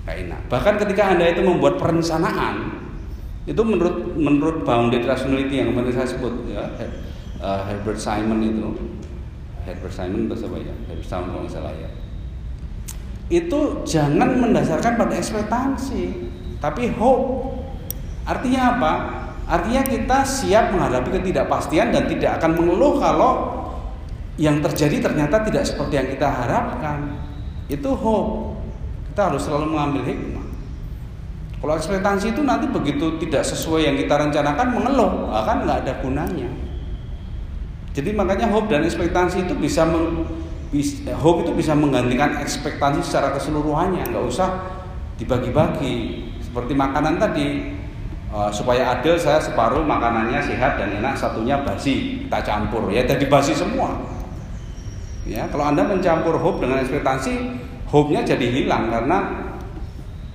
nggak 0.05 0.17
enak. 0.29 0.39
Bahkan 0.47 0.75
ketika 0.85 1.17
anda 1.17 1.25
itu 1.25 1.41
membuat 1.41 1.81
perencanaan, 1.81 2.84
itu 3.45 3.61
menurut 3.61 4.17
menurut 4.17 4.65
bounded 4.65 5.05
rationality 5.05 5.61
yang 5.61 5.69
kemarin 5.69 5.93
saya 5.93 6.09
sebut 6.09 6.33
ya 6.49 6.65
uh, 7.37 7.61
Herbert 7.69 8.01
Simon 8.01 8.41
itu. 8.41 8.69
Herbert 9.65 9.93
Simon 9.93 10.25
itu 10.25 10.33
apa 10.49 10.57
ya? 10.61 10.75
Herbert 10.89 11.09
Simon 11.09 11.29
kalau 11.29 11.49
salah 11.49 11.73
ya. 11.77 11.89
Itu 13.29 13.85
jangan 13.85 14.41
mendasarkan 14.41 14.97
pada 14.97 15.13
ekspektasi 15.13 16.03
tapi 16.57 16.89
hope. 16.97 17.53
Artinya 18.25 18.61
apa? 18.77 18.93
Artinya 19.45 19.85
kita 19.85 20.25
siap 20.25 20.73
menghadapi 20.73 21.21
ketidakpastian 21.21 21.93
dan 21.93 22.09
tidak 22.09 22.41
akan 22.41 22.57
mengeluh 22.57 22.97
kalau 22.97 23.31
yang 24.41 24.57
terjadi 24.57 25.05
ternyata 25.05 25.45
tidak 25.45 25.69
seperti 25.69 26.01
yang 26.01 26.09
kita 26.09 26.25
harapkan. 26.25 27.21
Itu 27.69 27.93
hope. 27.93 28.57
Kita 29.13 29.29
harus 29.29 29.45
selalu 29.45 29.77
mengambil 29.77 30.01
hikmah 30.09 30.44
kalau 31.65 31.73
ekspektasi 31.81 32.37
itu 32.37 32.45
nanti 32.45 32.69
begitu 32.69 33.17
tidak 33.25 33.41
sesuai 33.41 33.89
yang 33.89 33.97
kita 33.97 34.13
rencanakan 34.13 34.67
mengeluh 34.69 35.33
akan 35.33 35.65
nggak 35.65 35.77
ada 35.81 35.93
gunanya 36.05 36.49
jadi 37.95 38.11
makanya 38.11 38.51
hope 38.51 38.67
dan 38.67 38.83
ekspektasi 38.83 39.47
itu 39.47 39.55
bisa 39.55 39.87
meng, 39.87 40.27
hope 41.15 41.47
itu 41.47 41.51
bisa 41.55 41.71
menggantikan 41.71 42.43
ekspektasi 42.43 42.99
secara 42.99 43.31
keseluruhannya, 43.31 44.11
nggak 44.11 44.25
usah 44.27 44.51
dibagi-bagi. 45.15 46.27
Seperti 46.43 46.75
makanan 46.75 47.15
tadi, 47.15 47.71
uh, 48.35 48.51
supaya 48.51 48.99
adil 48.99 49.15
saya 49.15 49.39
separuh 49.39 49.87
makanannya 49.87 50.43
sehat 50.43 50.75
dan 50.75 50.99
enak, 50.99 51.15
satunya 51.15 51.63
basi, 51.63 52.27
kita 52.27 52.43
campur 52.43 52.91
ya, 52.91 53.07
jadi 53.07 53.31
basi 53.31 53.55
semua. 53.55 53.95
Ya, 55.23 55.47
kalau 55.47 55.71
anda 55.71 55.87
mencampur 55.87 56.35
hope 56.35 56.67
dengan 56.67 56.83
ekspektasi, 56.83 57.63
hope-nya 57.87 58.27
jadi 58.27 58.43
hilang 58.51 58.91
karena 58.91 59.44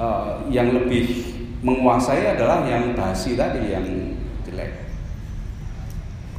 uh, 0.00 0.40
yang 0.49 0.73
lebih 0.73 1.37
menguasai 1.61 2.33
adalah 2.33 2.64
yang 2.64 2.97
basi 2.97 3.37
tadi, 3.37 3.69
yang 3.69 3.85
jelek. 4.49 4.88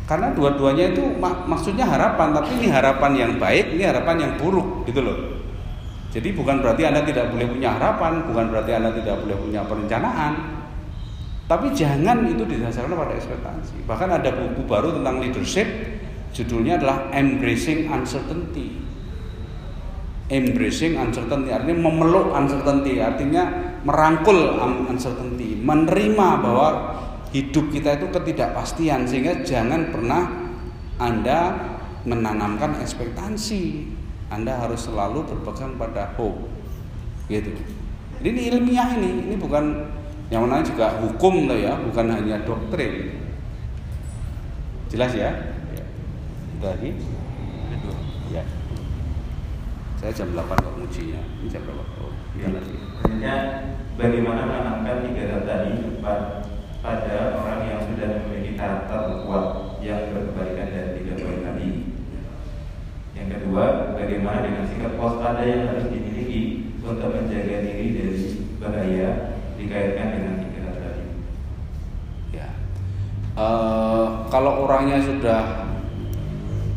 Karena 0.09 0.33
dua-duanya 0.33 0.91
itu 0.91 1.05
mak 1.21 1.45
maksudnya 1.45 1.85
harapan, 1.85 2.33
tapi 2.33 2.57
ini 2.57 2.67
harapan 2.73 3.11
yang 3.13 3.31
baik, 3.37 3.77
ini 3.77 3.85
harapan 3.85 4.17
yang 4.17 4.31
buruk 4.41 4.83
gitu 4.89 5.05
loh. 5.05 5.17
Jadi 6.11 6.35
bukan 6.35 6.59
berarti 6.59 6.83
Anda 6.83 7.07
tidak 7.07 7.31
boleh 7.31 7.47
punya 7.47 7.71
harapan, 7.71 8.27
bukan 8.27 8.51
berarti 8.51 8.71
Anda 8.75 8.91
tidak 8.91 9.23
boleh 9.23 9.37
punya 9.39 9.61
perencanaan. 9.63 10.33
Tapi 11.47 11.71
jangan 11.71 12.27
itu 12.27 12.43
didasarkan 12.43 12.91
pada 12.91 13.15
ekspektasi. 13.15 13.87
Bahkan 13.87 14.09
ada 14.19 14.29
buku 14.35 14.67
baru 14.67 14.99
tentang 14.99 15.23
leadership, 15.23 15.67
judulnya 16.35 16.83
adalah 16.83 17.07
Embracing 17.15 17.87
Uncertainty. 17.87 18.90
Embracing 20.31 20.95
uncertainty 20.95 21.51
artinya 21.51 21.91
memeluk 21.91 22.31
uncertainty, 22.31 23.03
artinya 23.03 23.75
merangkul 23.83 24.63
uncertainty, 24.87 25.59
menerima 25.59 26.27
bahwa 26.39 26.67
hidup 27.35 27.67
kita 27.67 27.99
itu 27.99 28.07
ketidakpastian 28.15 29.03
sehingga 29.03 29.43
jangan 29.43 29.91
pernah 29.91 30.31
Anda 31.03 31.59
menanamkan 32.07 32.79
ekspektasi. 32.79 33.91
Anda 34.31 34.55
harus 34.55 34.87
selalu 34.87 35.27
berpegang 35.27 35.75
pada 35.75 36.15
hope. 36.15 36.47
Gitu. 37.27 37.51
Jadi 38.23 38.27
ini 38.31 38.41
ilmiah 38.47 38.95
ini, 38.95 39.27
ini 39.27 39.35
bukan 39.35 39.91
yang 40.31 40.47
mana 40.47 40.63
juga 40.63 40.95
hukum 41.03 41.51
loh 41.51 41.59
ya, 41.59 41.75
bukan 41.75 42.07
hanya 42.07 42.39
doktrin. 42.47 43.19
Jelas 44.87 45.11
ya? 45.11 45.51
lagi? 46.61 46.93
Ya. 50.01 50.09
Saya 50.09 50.25
jam 50.25 50.33
8 50.33 50.65
kok 50.65 50.75
mujinya. 50.81 51.21
Ini 51.21 51.47
jam 51.53 51.61
berapa? 51.61 51.85
Oh, 52.01 52.09
ya. 53.21 53.37
bagaimana 54.01 54.49
menanamkan 54.49 55.05
tiga 55.05 55.29
hal 55.29 55.41
tadi 55.45 55.77
pada 56.81 57.37
orang 57.37 57.61
yang 57.69 57.85
sudah 57.85 58.25
memiliki 58.25 58.57
karakter 58.57 59.21
kuat 59.21 59.77
yang 59.85 60.09
berkebalikan 60.09 60.73
dari 60.73 60.89
tiga 60.97 61.13
poin 61.21 61.45
tadi. 61.45 61.69
Yang 63.13 63.27
kedua, 63.37 63.93
bagaimana 63.93 64.41
dengan 64.41 64.65
sikap 64.65 64.97
waspada 64.97 65.45
yang 65.45 65.69
harus 65.69 65.85
dimiliki 65.93 66.73
untuk 66.81 67.13
menjaga 67.13 67.61
diri 67.61 67.87
dari 67.93 68.25
bahaya 68.57 69.09
dikaitkan 69.61 70.07
dengan 70.17 70.33
tiga 70.41 70.59
hal 70.65 70.75
tadi. 70.81 71.05
Ya, 72.33 72.49
uh, 73.37 74.25
kalau 74.33 74.65
orangnya 74.65 74.97
sudah 74.97 75.69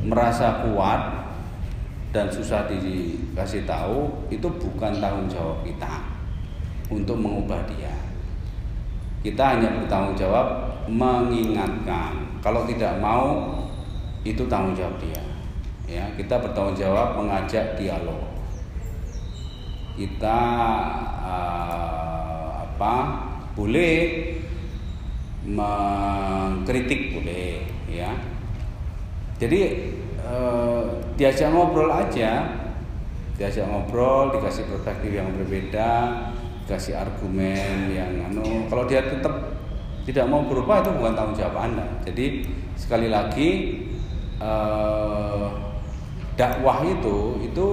merasa 0.05 0.69
kuat 0.69 1.14
dan 2.15 2.31
susah 2.31 2.71
dikasih 2.71 3.67
tahu, 3.67 4.09
itu 4.31 4.47
bukan 4.47 5.03
tanggung 5.03 5.27
jawab 5.27 5.67
kita 5.67 6.07
untuk 6.87 7.19
mengubah 7.19 7.59
dia 7.67 8.05
kita 9.25 9.57
hanya 9.57 9.73
bertanggung 9.81 10.13
jawab 10.13 10.47
mengingatkan. 10.85 12.13
Kalau 12.45 12.69
tidak 12.69 13.01
mau 13.01 13.57
itu 14.21 14.45
tanggung 14.53 14.77
jawab 14.77 15.01
dia. 15.01 15.25
Ya, 15.89 16.05
kita 16.13 16.45
bertanggung 16.45 16.77
jawab 16.77 17.17
mengajak 17.17 17.73
dialog. 17.81 18.21
Kita 19.97 20.41
uh, 21.25 22.69
apa? 22.69 22.95
Boleh 23.57 24.37
mengkritik 25.49 27.17
boleh, 27.17 27.65
ya. 27.89 28.13
Jadi 29.41 29.89
uh, 30.25 30.83
diajak 31.15 31.53
ngobrol 31.53 31.93
aja, 31.93 32.49
diajak 33.37 33.69
ngobrol, 33.69 34.35
dikasih 34.35 34.67
perspektif 34.67 35.11
yang 35.13 35.29
berbeda, 35.37 35.91
kasih 36.65 36.97
argumen 36.97 37.93
yang 37.93 38.33
anu. 38.33 38.67
Kalau 38.73 38.85
dia 38.89 39.05
tetap 39.05 39.55
tidak 40.05 40.25
mau 40.29 40.45
berubah 40.45 40.85
itu 40.85 40.91
bukan 40.97 41.13
tanggung 41.17 41.37
jawab 41.37 41.57
anda. 41.65 41.85
Jadi 42.05 42.45
sekali 42.77 43.09
lagi 43.09 43.51
eh, 44.37 45.49
dakwah 46.37 46.85
itu 46.85 47.41
itu 47.41 47.67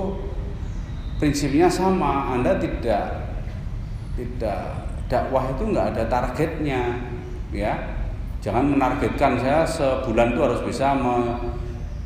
prinsipnya 1.20 1.68
sama. 1.68 2.36
Anda 2.36 2.56
tidak 2.60 3.32
tidak 4.16 4.60
dakwah 5.12 5.52
itu 5.52 5.64
nggak 5.72 5.88
ada 5.96 6.04
targetnya 6.08 6.82
ya. 7.52 7.76
Jangan 8.42 8.74
menargetkan 8.74 9.38
saya 9.38 9.62
sebulan 9.62 10.34
itu 10.34 10.42
harus 10.42 10.62
bisa 10.66 10.98
me, 10.98 11.38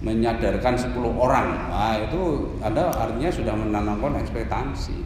menyadarkan 0.04 0.76
10 0.76 0.92
orang. 1.16 1.72
Nah 1.72 1.96
itu 2.02 2.52
anda 2.60 2.92
artinya 2.92 3.32
sudah 3.32 3.56
menanamkan 3.56 4.20
ekspektasi. 4.20 4.98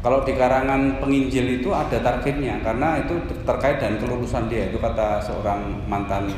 Kalau 0.00 0.24
di 0.24 0.32
karangan 0.32 0.96
penginjil 0.96 1.60
itu 1.60 1.68
ada 1.76 2.00
targetnya 2.00 2.64
karena 2.64 3.04
itu 3.04 3.20
terkait 3.44 3.82
dengan 3.82 4.00
kelulusan 4.00 4.48
dia. 4.48 4.72
Itu 4.72 4.80
kata 4.80 5.20
seorang 5.20 5.84
mantan 5.90 6.30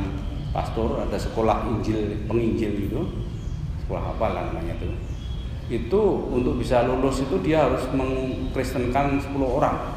pastor 0.51 0.99
ada 0.99 1.15
sekolah 1.15 1.69
injil 1.71 2.27
penginjil 2.27 2.91
itu. 2.91 3.01
Sekolah 3.87 4.19
apa 4.19 4.27
lah 4.35 4.43
namanya 4.51 4.75
itu. 4.83 4.91
Itu 5.71 6.27
untuk 6.35 6.59
bisa 6.59 6.83
lulus 6.91 7.23
itu 7.23 7.39
dia 7.39 7.71
harus 7.71 7.87
mengkristenkan 7.95 9.23
10 9.23 9.31
orang. 9.47 9.95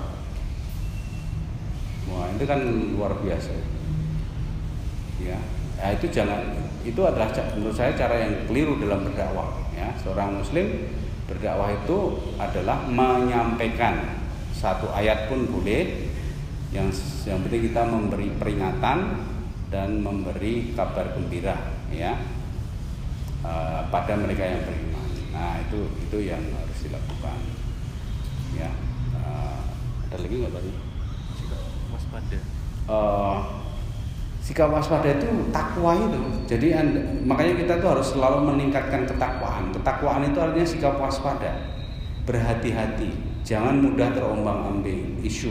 Wah 2.14 2.30
itu 2.38 2.46
kan 2.46 2.62
luar 2.94 3.18
biasa. 3.18 3.50
Ya 5.26 5.42
ya 5.86 5.94
itu 5.94 6.10
jangan 6.10 6.42
itu 6.82 7.02
adalah 7.06 7.30
menurut 7.54 7.78
saya 7.78 7.94
cara 7.94 8.26
yang 8.26 8.34
keliru 8.50 8.82
dalam 8.82 9.06
berdakwah 9.06 9.54
ya 9.78 9.94
seorang 10.02 10.42
muslim 10.42 10.90
Berdakwah 11.26 11.74
itu 11.74 11.98
adalah 12.38 12.86
menyampaikan 12.86 14.22
satu 14.54 14.94
ayat 14.94 15.26
pun 15.26 15.50
boleh. 15.50 16.14
Yang 16.70 17.02
yang 17.26 17.42
penting 17.42 17.72
kita 17.72 17.82
memberi 17.88 18.30
peringatan 18.38 19.26
dan 19.74 19.90
memberi 20.06 20.76
kabar 20.78 21.18
gembira 21.18 21.56
ya 21.90 22.14
uh, 23.42 23.90
pada 23.90 24.14
mereka 24.22 24.44
yang 24.46 24.62
beriman. 24.70 25.10
Nah 25.34 25.54
itu 25.66 25.80
itu 25.98 26.18
yang 26.30 26.44
harus 26.54 26.78
dilakukan. 26.86 27.40
Ya 28.54 28.70
uh, 29.18 29.66
ada 30.06 30.18
lagi 30.22 30.36
nggak 30.46 30.54
tadi? 30.54 30.72
Waspada. 31.90 32.40
Uh, 32.86 33.65
sikap 34.46 34.70
waspada 34.70 35.10
itu 35.10 35.50
takwa 35.50 35.98
itu. 35.98 36.22
Jadi 36.46 36.78
anda, 36.78 37.02
makanya 37.26 37.66
kita 37.66 37.74
tuh 37.82 37.98
harus 37.98 38.14
selalu 38.14 38.54
meningkatkan 38.54 39.10
ketakwaan. 39.10 39.74
Ketakwaan 39.74 40.22
itu 40.30 40.38
artinya 40.38 40.68
sikap 40.70 41.02
waspada, 41.02 41.82
berhati-hati, 42.30 43.42
jangan 43.42 43.82
mudah 43.82 44.14
terombang-ambing 44.14 45.18
isu, 45.26 45.50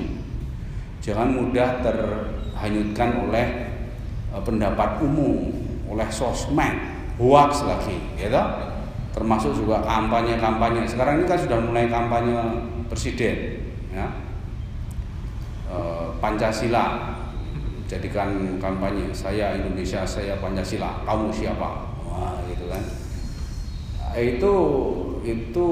jangan 1.02 1.34
mudah 1.34 1.82
terhanyutkan 1.82 3.26
oleh 3.26 3.46
uh, 4.30 4.38
pendapat 4.46 5.02
umum, 5.02 5.50
oleh 5.90 6.06
sosmed, 6.14 6.78
hoax 7.18 7.66
lagi, 7.66 7.98
gitu. 8.14 8.42
Termasuk 9.14 9.54
juga 9.58 9.78
kampanye-kampanye. 9.82 10.86
Sekarang 10.86 11.22
ini 11.22 11.26
kan 11.26 11.38
sudah 11.38 11.58
mulai 11.58 11.90
kampanye 11.90 12.34
presiden, 12.86 13.58
ya. 13.90 14.06
Uh, 15.70 16.14
Pancasila 16.22 17.13
jadikan 17.94 18.58
kampanye 18.58 19.14
saya 19.14 19.54
Indonesia 19.54 20.02
saya 20.02 20.34
Pancasila 20.42 21.06
kamu 21.06 21.30
siapa? 21.30 21.94
Wah 22.02 22.42
gitu 22.50 22.66
kan. 22.66 22.82
Itu 24.18 24.54
itu 25.22 25.66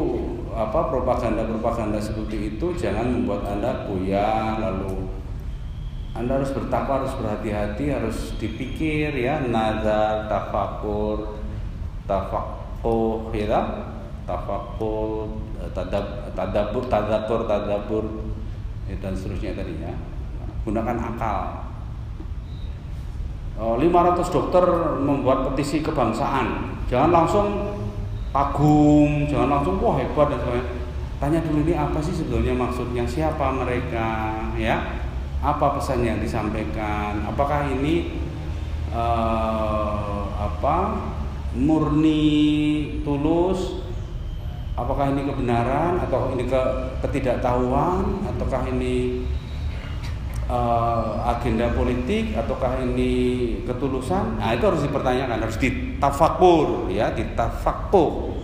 apa 0.52 0.88
propaganda-propaganda 0.92 2.00
seperti 2.00 2.56
itu 2.56 2.66
jangan 2.78 3.08
membuat 3.08 3.48
anda 3.48 3.88
goyah 3.88 4.60
lalu 4.60 5.08
anda 6.12 6.36
harus 6.36 6.52
bertakwa 6.52 7.00
harus 7.00 7.16
berhati-hati 7.16 7.88
harus 7.88 8.36
dipikir 8.36 9.16
ya 9.16 9.40
nazar 9.48 10.28
tafakur 10.28 11.40
tafakuh 12.04 13.32
ya 13.32 13.48
tafakur 14.28 15.32
tadab 15.72 16.28
tadabur 16.36 16.84
tadakur 16.84 17.40
tadabur 17.48 18.04
ya, 18.88 18.94
dan 19.00 19.16
seterusnya 19.16 19.56
tadi 19.56 19.80
ya. 19.80 19.92
Gunakan 20.62 20.94
akal 20.94 21.71
500 23.62 24.34
dokter 24.34 24.64
membuat 24.98 25.52
petisi 25.52 25.78
kebangsaan. 25.86 26.74
Jangan 26.90 27.10
langsung 27.14 27.46
kagum 28.32 29.28
jangan 29.28 29.60
langsung 29.60 29.76
wah 29.78 30.00
hebat 30.00 30.32
dan 30.32 30.40
sebagainya. 30.40 30.82
Tanya 31.22 31.38
dulu 31.46 31.62
ini 31.62 31.78
apa 31.78 32.02
sih 32.02 32.10
sebetulnya 32.10 32.50
maksudnya? 32.58 33.06
Siapa 33.06 33.54
mereka? 33.54 34.34
Ya. 34.58 34.98
Apa 35.38 35.78
pesan 35.78 36.02
yang 36.02 36.18
disampaikan? 36.18 37.22
Apakah 37.22 37.70
ini 37.70 38.18
uh, 38.90 40.26
apa 40.34 40.98
murni 41.54 42.22
tulus? 43.06 43.86
Apakah 44.74 45.14
ini 45.14 45.22
kebenaran 45.28 46.02
atau 46.02 46.34
ini 46.34 46.50
ke 46.50 46.62
ketidaktahuan? 47.06 48.26
Ataukah 48.26 48.66
ini 48.66 49.22
uh, 50.52 51.32
agenda 51.32 51.72
politik 51.72 52.36
ataukah 52.36 52.84
ini 52.84 53.12
ketulusan? 53.64 54.36
Nah 54.36 54.52
itu 54.52 54.64
harus 54.68 54.84
dipertanyakan 54.84 55.48
harus 55.48 55.56
ditafakur 55.56 56.92
ya 56.92 57.08
ditafakuh 57.16 58.36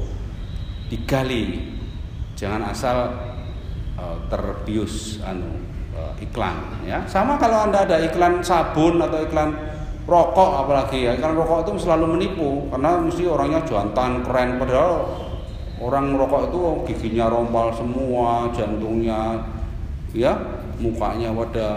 digali. 0.89 1.77
Jangan 2.39 2.73
asal 2.73 2.97
uh, 4.01 4.17
terbius 4.33 5.21
anu 5.21 5.61
uh, 5.93 6.17
iklan 6.23 6.81
ya. 6.89 7.05
Sama 7.05 7.37
kalau 7.37 7.69
anda 7.69 7.85
ada 7.85 8.01
iklan 8.01 8.41
sabun 8.41 8.97
atau 9.05 9.21
iklan 9.29 9.53
rokok 10.09 10.65
apalagi 10.65 11.05
ya. 11.05 11.13
Iklan 11.13 11.37
rokok 11.37 11.69
itu 11.69 11.85
selalu 11.85 12.17
menipu 12.17 12.73
karena 12.73 12.97
mesti 12.97 13.29
orangnya 13.29 13.61
jantan 13.69 14.25
keren. 14.25 14.57
Padahal 14.57 14.93
orang 15.85 16.17
rokok 16.17 16.51
itu 16.51 16.61
giginya 16.91 17.29
rompal 17.29 17.71
semua 17.75 18.51
jantungnya 18.55 19.45
ya 20.17 20.35
mukanya 20.79 21.35
pada 21.35 21.69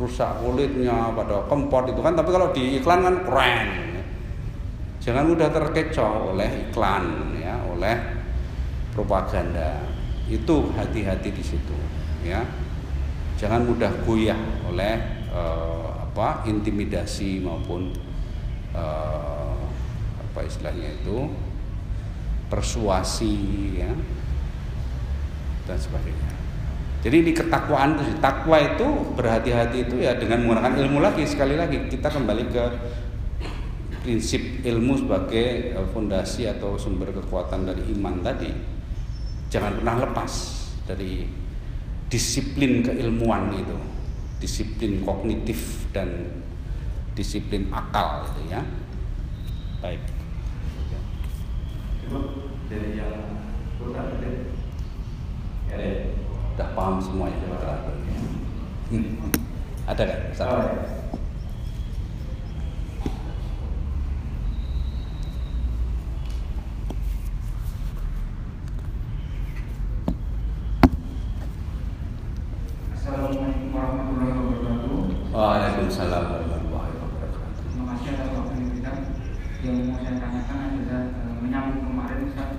rusak 0.00 0.40
kulitnya 0.40 1.12
pada 1.12 1.44
kempot 1.48 1.88
itu 1.88 2.00
kan. 2.00 2.16
Tapi 2.16 2.30
kalau 2.32 2.48
di 2.52 2.80
iklan 2.80 3.00
kan 3.04 3.16
keren. 3.24 3.68
Jangan 4.98 5.24
mudah 5.30 5.48
terkecoh 5.48 6.36
oleh 6.36 6.68
iklan 6.68 7.32
ya 7.40 7.56
oleh 7.70 7.96
propaganda. 8.92 9.84
Itu 10.28 10.68
hati-hati 10.76 11.32
di 11.32 11.44
situ 11.44 11.76
ya. 12.26 12.44
Jangan 13.38 13.64
mudah 13.64 13.88
goyah 14.02 14.36
oleh 14.66 15.24
uh, 15.30 16.02
apa 16.02 16.42
intimidasi 16.50 17.38
maupun 17.38 17.94
uh, 18.74 19.56
apa 20.18 20.40
istilahnya 20.42 20.98
itu 20.98 21.30
persuasi 22.50 23.34
ya 23.78 23.92
dan 25.68 25.78
sebagainya. 25.78 26.37
Jadi 26.98 27.14
ini 27.22 27.30
ketakwaan 27.30 27.94
itu 27.94 28.18
takwa 28.18 28.58
itu 28.58 28.86
berhati-hati 29.14 29.86
itu 29.86 30.02
ya 30.02 30.18
dengan 30.18 30.42
menggunakan 30.42 30.74
ilmu 30.82 30.98
lagi 30.98 31.22
sekali 31.22 31.54
lagi 31.54 31.86
kita 31.86 32.10
kembali 32.10 32.44
ke 32.50 32.64
prinsip 34.02 34.66
ilmu 34.66 35.06
sebagai 35.06 35.78
eh, 35.78 35.86
fondasi 35.94 36.50
atau 36.50 36.74
sumber 36.74 37.14
kekuatan 37.14 37.70
dari 37.70 37.86
iman 37.94 38.18
tadi. 38.18 38.50
Jangan 39.48 39.78
pernah 39.78 39.96
lepas 40.10 40.32
dari 40.90 41.22
disiplin 42.10 42.82
keilmuan 42.82 43.54
itu, 43.54 43.78
disiplin 44.42 45.04
kognitif 45.06 45.86
dan 45.94 46.42
disiplin 47.14 47.70
akal 47.70 48.26
itu 48.32 48.50
ya. 48.50 48.60
Baik. 49.78 50.02
Dari 52.68 52.98
yang 52.98 53.22
ya 53.94 54.57
deh. 56.58 56.66
Udah 56.66 56.74
paham 56.74 56.98
semua 56.98 57.30
ya 57.30 57.38
terakhir. 57.38 57.94
Ada 59.86 60.02
kan? 60.02 60.20
Oh, 60.42 60.98
Assalamualaikum 72.92 73.72
warahmatullahi 73.72 74.32
wabarakatuh. 74.34 74.98
Waalaikumsalam 75.32 76.24
warahmatullahi 76.28 76.92
wabarakatuh. 76.98 77.40
Terima 77.70 77.84
kasih 77.94 78.08
atas 78.12 78.28
waktu 78.34 78.50
yang 78.52 78.60
diberikan. 78.66 78.96
Yang 79.58 79.76
mau 79.86 79.98
saya 80.02 80.14
tanyakan 80.22 80.58
adalah 80.58 81.02
eh, 81.08 81.34
menyambung 81.40 81.82
kemarin 81.88 82.18
Ustaz. 82.28 82.50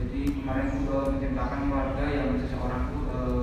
Jadi 0.00 0.20
kemarin 0.36 0.66
itu 0.74 0.92
eh, 0.92 1.06
menciptakan 1.14 1.60
keluarga 1.64 2.04
yang 2.10 2.28
seseorang 2.44 2.82
itu 2.90 3.00
eh, 3.08 3.42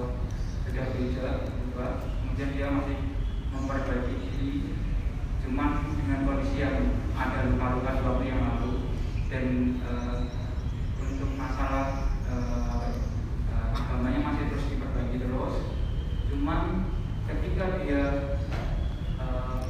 sudah 0.62 0.86
berusaha 0.94 1.32
berubah, 1.48 1.92
kemudian 2.06 2.50
dia 2.54 2.68
masih 2.70 2.98
memperbaiki 3.50 4.14
diri, 4.22 4.52
cuman 5.42 5.70
dengan 5.98 6.20
kondisi 6.22 6.58
yang 6.62 6.78
ada 7.18 7.50
luka-luka 7.50 7.92
di 7.98 8.02
waktu 8.06 8.24
yang 8.30 8.42
lalu 8.46 8.74
dan 9.28 9.46
eh, 9.82 10.18
untuk 11.02 11.30
masalah 11.34 12.14
eh, 12.30 12.62
apa 12.70 12.86
ya, 12.90 13.02
eh, 13.50 13.68
agamanya 13.74 14.20
masih 14.22 14.44
terus 14.54 14.70
diperbaiki 14.70 15.18
terus 15.18 15.56
cuman 16.28 16.62
ketika 17.26 17.66
dia 17.82 18.04
eh, 19.18 19.62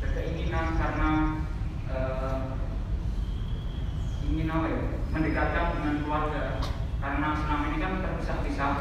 berkeinginan 0.00 0.66
karena 0.80 1.10
eh, 1.90 2.40
ingin 4.24 4.48
apa 4.48 4.66
ya 4.70 4.80
mendekatkan 5.12 5.66
dengan 5.76 5.94
keluarga 6.00 6.42
karena 7.02 7.28
selama 7.36 7.64
ini 7.68 7.78
kan 7.82 7.92
terpisah-pisah 8.00 8.74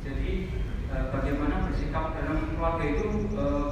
jadi 0.00 0.30
eh, 0.88 1.04
bagaimana 1.12 1.68
bersikap 1.68 2.14
dalam 2.16 2.38
keluarga 2.48 2.84
itu 2.86 3.06
eh, 3.36 3.68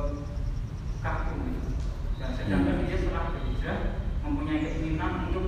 kaku 1.00 1.34
gitu. 1.48 1.70
dan 2.20 2.30
sedangkan 2.36 2.84
dia 2.84 2.96
setelah 3.00 3.32
berhijrah 3.32 3.80
mempunyai 4.20 4.60
keinginan 4.60 5.30
untuk 5.30 5.46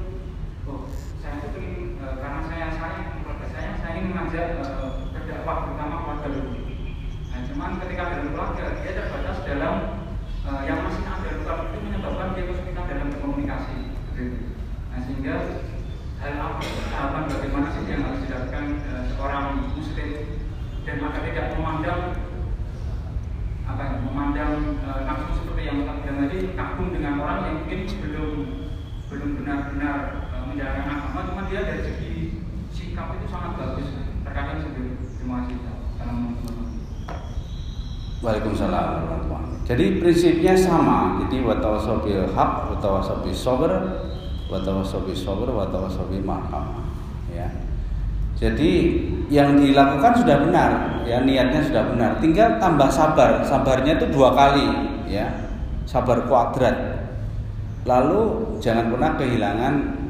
oh 0.65 0.89
saya 1.21 1.45
itu 1.45 1.59
ingin 1.61 2.01
eh, 2.01 2.15
karena 2.17 2.41
saya 2.49 2.67
sayang 2.73 3.21
keluarga 3.21 3.47
saya 3.53 3.71
saya 3.77 3.93
ingin 4.01 4.17
mengajak 4.17 4.47
eh, 4.63 4.91
berdakwah 5.13 5.57
terutama 5.69 5.95
keluarga 6.01 6.29
dulu 6.33 6.51
nah 7.33 7.41
cuman 7.49 7.71
ketika 7.85 8.03
dalam 8.09 8.29
keluarga 8.33 8.65
dia 8.81 8.93
terbatas 8.97 9.39
dalam 9.45 9.75
eh, 10.49 10.63
yang 10.65 10.79
masih 10.89 11.05
ada 11.05 11.29
luka 11.37 11.55
itu 11.69 11.79
menyebabkan 11.85 12.29
dia 12.33 12.45
kesulitan 12.49 12.85
dalam 12.89 13.07
berkomunikasi 13.13 13.77
gitu. 14.17 14.39
nah 14.93 14.99
sehingga 15.05 15.37
hal 16.23 16.39
apa 16.39 16.63
tahapan 16.91 17.23
bagaimana 17.27 17.67
sih 17.75 17.83
yang 17.91 18.03
harus 18.07 18.23
dilakukan 18.27 18.65
eh, 18.87 19.05
seorang 19.15 19.47
muslim 19.75 20.11
dan 20.87 20.99
agar 20.99 21.23
tidak 21.27 21.47
memandang 21.59 22.03
apa 23.67 23.83
ya, 23.87 23.95
memandang 24.03 24.55
eh, 24.83 25.01
nafsu 25.03 25.31
seperti 25.43 25.63
yang 25.67 25.77
kita 25.83 25.93
bilang 25.99 26.19
tadi 26.27 26.39
kagum 26.59 26.89
dengan 26.95 27.15
orang 27.23 27.39
yang 27.43 27.57
mungkin 27.63 27.81
belum 28.03 28.31
belum 29.11 29.31
benar-benar 29.43 29.97
eh, 30.31 30.43
menjalankan 30.47 30.87
agama 30.95 31.21
cuma 31.27 31.43
dia 31.51 31.61
dari 31.83 31.99
segi 31.99 32.15
sikap 32.71 33.19
itu 33.19 33.27
sangat 33.27 33.59
bagus 33.59 33.89
terkadang 34.23 34.59
sebelum 34.63 34.95
terima 35.19 35.37
kasih 35.43 35.59
Waalaikumsalam 38.23 38.87
warahmatullahi. 39.03 39.67
Jadi 39.67 39.99
prinsipnya 39.99 40.55
sama. 40.55 41.19
Jadi 41.27 41.43
watawasau 41.43 42.07
bil 42.07 42.23
haq, 42.31 42.71
watawasau 42.71 43.19
bis 43.27 43.35
sabr, 43.35 43.75
watawasau 44.47 45.03
bis 45.03 45.27
sabr, 45.27 45.51
watawasau 45.51 46.07
bil 46.07 46.23
marhamah. 46.23 46.87
Ya. 47.35 47.51
Jadi 48.39 49.03
yang 49.27 49.59
dilakukan 49.59 50.23
sudah 50.23 50.39
benar, 50.39 51.03
ya 51.03 51.27
niatnya 51.27 51.67
sudah 51.67 51.91
benar. 51.91 52.23
Tinggal 52.23 52.63
tambah 52.63 52.87
sabar. 52.95 53.43
Sabarnya 53.43 53.99
itu 53.99 54.07
dua 54.15 54.31
kali, 54.39 54.71
ya. 55.11 55.51
Sabar 55.83 56.23
kuadrat. 56.31 57.11
Lalu 57.83 58.55
jangan 58.63 58.87
pernah 58.95 59.19
kehilangan 59.19 60.02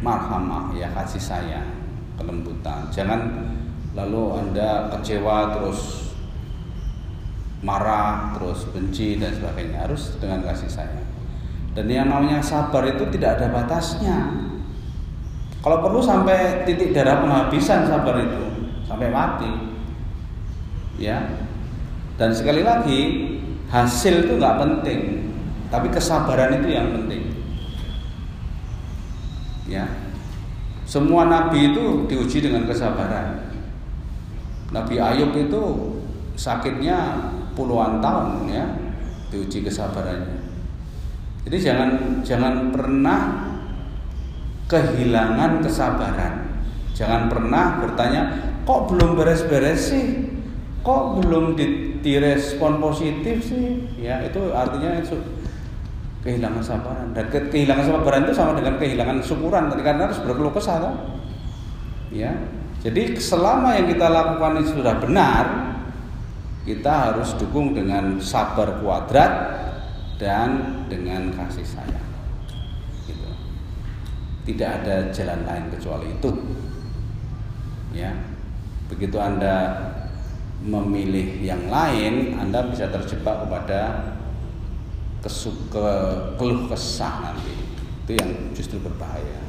marhamah, 0.00 0.72
ya 0.76 0.92
kasih 0.92 1.20
sayang, 1.20 1.70
kelembutan. 2.16 2.88
Jangan 2.92 3.52
lalu 3.96 4.40
anda 4.40 4.92
kecewa 4.92 5.56
terus 5.56 6.12
marah, 7.64 8.36
terus 8.36 8.68
benci 8.70 9.16
dan 9.16 9.32
sebagainya 9.32 9.88
harus 9.88 10.16
dengan 10.20 10.44
kasih 10.44 10.68
sayang. 10.68 11.08
Dan 11.76 11.88
yang 11.92 12.08
namanya 12.08 12.40
sabar 12.40 12.84
itu 12.88 13.04
tidak 13.12 13.40
ada 13.40 13.52
batasnya. 13.52 14.48
Kalau 15.60 15.82
perlu 15.82 16.00
sampai 16.00 16.62
titik 16.62 16.94
darah 16.94 17.20
penghabisan 17.20 17.90
sabar 17.90 18.16
itu 18.22 18.70
sampai 18.86 19.10
mati. 19.10 19.50
Ya. 20.96 21.20
Dan 22.16 22.32
sekali 22.32 22.64
lagi 22.64 23.00
hasil 23.68 24.24
itu 24.24 24.40
nggak 24.40 24.56
penting, 24.56 25.00
tapi 25.68 25.92
kesabaran 25.92 26.62
itu 26.62 26.68
yang 26.72 26.96
penting. 26.96 27.25
Ya. 29.66 29.86
Semua 30.86 31.26
nabi 31.26 31.74
itu 31.74 32.06
diuji 32.06 32.46
dengan 32.46 32.64
kesabaran. 32.70 33.50
Nabi 34.70 34.98
Ayub 35.02 35.34
itu 35.34 35.62
sakitnya 36.38 37.26
puluhan 37.58 37.98
tahun 37.98 38.46
ya, 38.46 38.66
diuji 39.34 39.66
kesabarannya. 39.66 40.46
Jadi 41.46 41.58
jangan 41.62 41.90
jangan 42.22 42.70
pernah 42.70 43.20
kehilangan 44.66 45.62
kesabaran. 45.62 46.34
Jangan 46.94 47.30
pernah 47.30 47.78
bertanya, 47.82 48.22
kok 48.66 48.90
belum 48.90 49.14
beres-beres 49.14 49.94
sih? 49.94 50.06
Kok 50.82 51.18
belum 51.22 51.58
direspon 52.02 52.78
positif 52.78 53.42
sih? 53.42 53.90
Ya, 53.98 54.22
itu 54.22 54.54
artinya 54.54 55.02
kehilangan 56.26 56.58
sabaran. 56.58 57.14
Dan 57.14 57.30
ke 57.30 57.38
kehilangan 57.54 57.86
sabaran 57.86 58.26
itu 58.26 58.34
sama 58.34 58.58
dengan 58.58 58.74
kehilangan 58.82 59.22
syukuran. 59.22 59.70
Karena 59.70 60.10
harus 60.10 60.18
berkeluh 60.18 60.50
kesah 60.50 60.82
kan? 60.82 60.94
ya. 62.10 62.32
Jadi 62.82 63.18
selama 63.18 63.74
yang 63.74 63.86
kita 63.90 64.06
lakukan 64.06 64.62
ini 64.62 64.68
sudah 64.70 64.94
benar 65.02 65.44
kita 66.66 66.92
harus 67.10 67.34
dukung 67.38 67.74
dengan 67.74 68.18
sabar 68.18 68.82
kuadrat 68.82 69.32
dan 70.18 70.82
dengan 70.90 71.30
kasih 71.34 71.62
sayang. 71.62 72.08
Gitu. 73.06 73.30
tidak 74.50 74.82
ada 74.82 74.96
jalan 75.14 75.40
lain 75.46 75.64
kecuali 75.70 76.06
itu. 76.10 76.30
Ya. 77.94 78.14
Begitu 78.86 79.18
anda 79.18 79.74
memilih 80.62 81.42
yang 81.42 81.66
lain 81.70 82.38
anda 82.38 82.66
bisa 82.70 82.86
terjebak 82.90 83.46
kepada 83.46 84.14
kesuka 85.26 85.90
keluh 86.38 86.70
kesah 86.70 87.34
nanti. 87.34 87.50
Itu 88.06 88.14
yang 88.14 88.30
justru 88.54 88.78
berbahaya. 88.78 89.42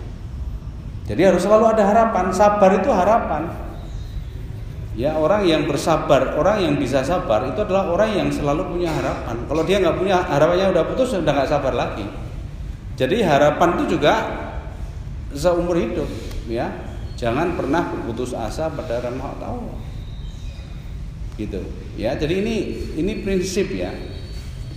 Jadi 1.05 1.21
harus 1.21 1.45
selalu 1.45 1.77
ada 1.77 1.85
harapan. 1.85 2.33
Sabar 2.33 2.73
itu 2.81 2.89
harapan. 2.89 3.53
Ya 4.97 5.13
orang 5.13 5.45
yang 5.45 5.69
bersabar 5.69 6.33
orang 6.33 6.57
yang 6.57 6.73
bisa 6.81 7.05
sabar 7.05 7.45
itu 7.45 7.61
adalah 7.61 7.93
orang 7.93 8.17
yang 8.17 8.29
selalu 8.33 8.73
punya 8.73 8.89
harapan. 8.89 9.45
Kalau 9.45 9.61
dia 9.61 9.77
nggak 9.77 9.97
punya 10.01 10.25
harapannya 10.25 10.73
udah 10.73 10.83
putus 10.89 11.13
sudah 11.13 11.33
nggak 11.37 11.53
sabar 11.53 11.73
lagi. 11.77 12.09
Jadi 12.97 13.21
harapan 13.21 13.77
itu 13.77 13.93
juga 13.93 14.13
seumur 15.37 15.77
hidup 15.77 16.09
ya. 16.49 16.65
Jangan 17.13 17.53
pernah 17.53 17.93
berputus 17.93 18.33
asa 18.33 18.73
pada 18.73 19.05
rahmat 19.05 19.37
Allah 19.37 19.77
gitu. 21.37 21.61
Ya 21.93 22.17
jadi 22.17 22.41
ini 22.41 22.55
ini 22.97 23.21
prinsip 23.21 23.69
ya. 23.69 23.93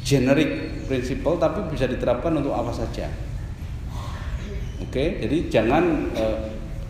Generik 0.05 0.70
prinsipal 0.91 1.39
tapi 1.39 1.63
bisa 1.71 1.87
diterapkan 1.87 2.35
untuk 2.35 2.51
apa 2.51 2.75
saja. 2.75 3.07
Oke, 4.83 5.23
jadi 5.23 5.47
jangan 5.47 6.11
uh, 6.19 6.39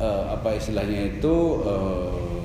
uh, 0.00 0.24
apa 0.32 0.56
istilahnya 0.56 1.20
itu 1.20 1.60
uh, 1.60 2.40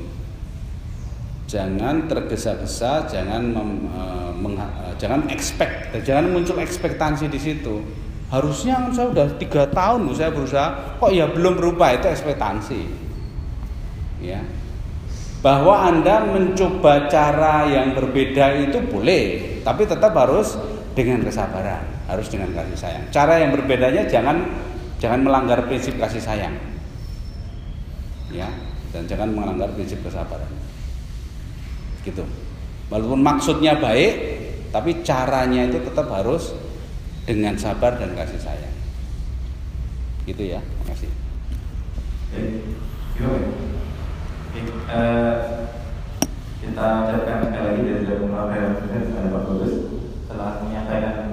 jangan 1.47 2.11
tergesa-gesa, 2.11 3.07
jangan 3.07 3.55
mem, 3.55 3.87
uh, 3.87 4.35
meng, 4.35 4.59
uh, 4.59 4.91
jangan 4.99 5.23
expect, 5.31 5.95
jangan 6.03 6.35
muncul 6.35 6.59
ekspektasi 6.59 7.31
di 7.31 7.39
situ. 7.39 7.79
Harusnya 8.27 8.91
saya 8.91 9.15
udah 9.15 9.27
tiga 9.39 9.63
tahun 9.71 10.11
saya 10.11 10.35
berusaha, 10.35 10.99
kok 10.99 11.13
ya 11.15 11.31
belum 11.31 11.55
berubah 11.55 11.95
itu 11.95 12.11
ekspektasi. 12.11 13.07
Ya, 14.19 14.43
bahwa 15.45 15.87
anda 15.87 16.25
mencoba 16.25 17.05
cara 17.05 17.69
yang 17.69 17.93
berbeda 17.93 18.65
itu 18.65 18.81
boleh, 18.89 19.23
tapi 19.61 19.85
tetap 19.85 20.11
harus 20.17 20.57
dengan 20.95 21.19
kesabaran, 21.21 21.83
harus 22.07 22.27
dengan 22.31 22.55
kasih 22.55 22.79
sayang. 22.79 23.03
Cara 23.11 23.43
yang 23.43 23.51
berbedanya 23.51 24.07
jangan 24.07 24.47
jangan 24.97 25.27
melanggar 25.27 25.59
prinsip 25.67 25.99
kasih 25.99 26.23
sayang. 26.23 26.55
Ya, 28.31 28.47
dan 28.95 29.03
jangan 29.05 29.35
melanggar 29.35 29.69
prinsip 29.75 29.99
kesabaran. 30.01 30.49
Gitu. 32.01 32.23
Walaupun 32.87 33.19
maksudnya 33.19 33.75
baik, 33.75 34.13
tapi 34.71 35.03
caranya 35.03 35.67
itu 35.67 35.83
tetap 35.83 36.07
harus 36.15 36.55
dengan 37.27 37.59
sabar 37.59 37.99
dan 37.99 38.15
kasih 38.15 38.39
sayang. 38.39 38.75
Gitu 40.23 40.55
ya. 40.55 40.63
Terima 40.63 40.85
kasih. 40.95 41.11
Uh, 44.85 45.35
kita 46.63 46.87
ucapkan 47.03 47.37
sekali 47.51 47.65
lagi 47.67 47.81
dari 47.83 48.03
Jawa 48.07 48.47
Barat 48.47 48.85
Amen. 50.95 51.24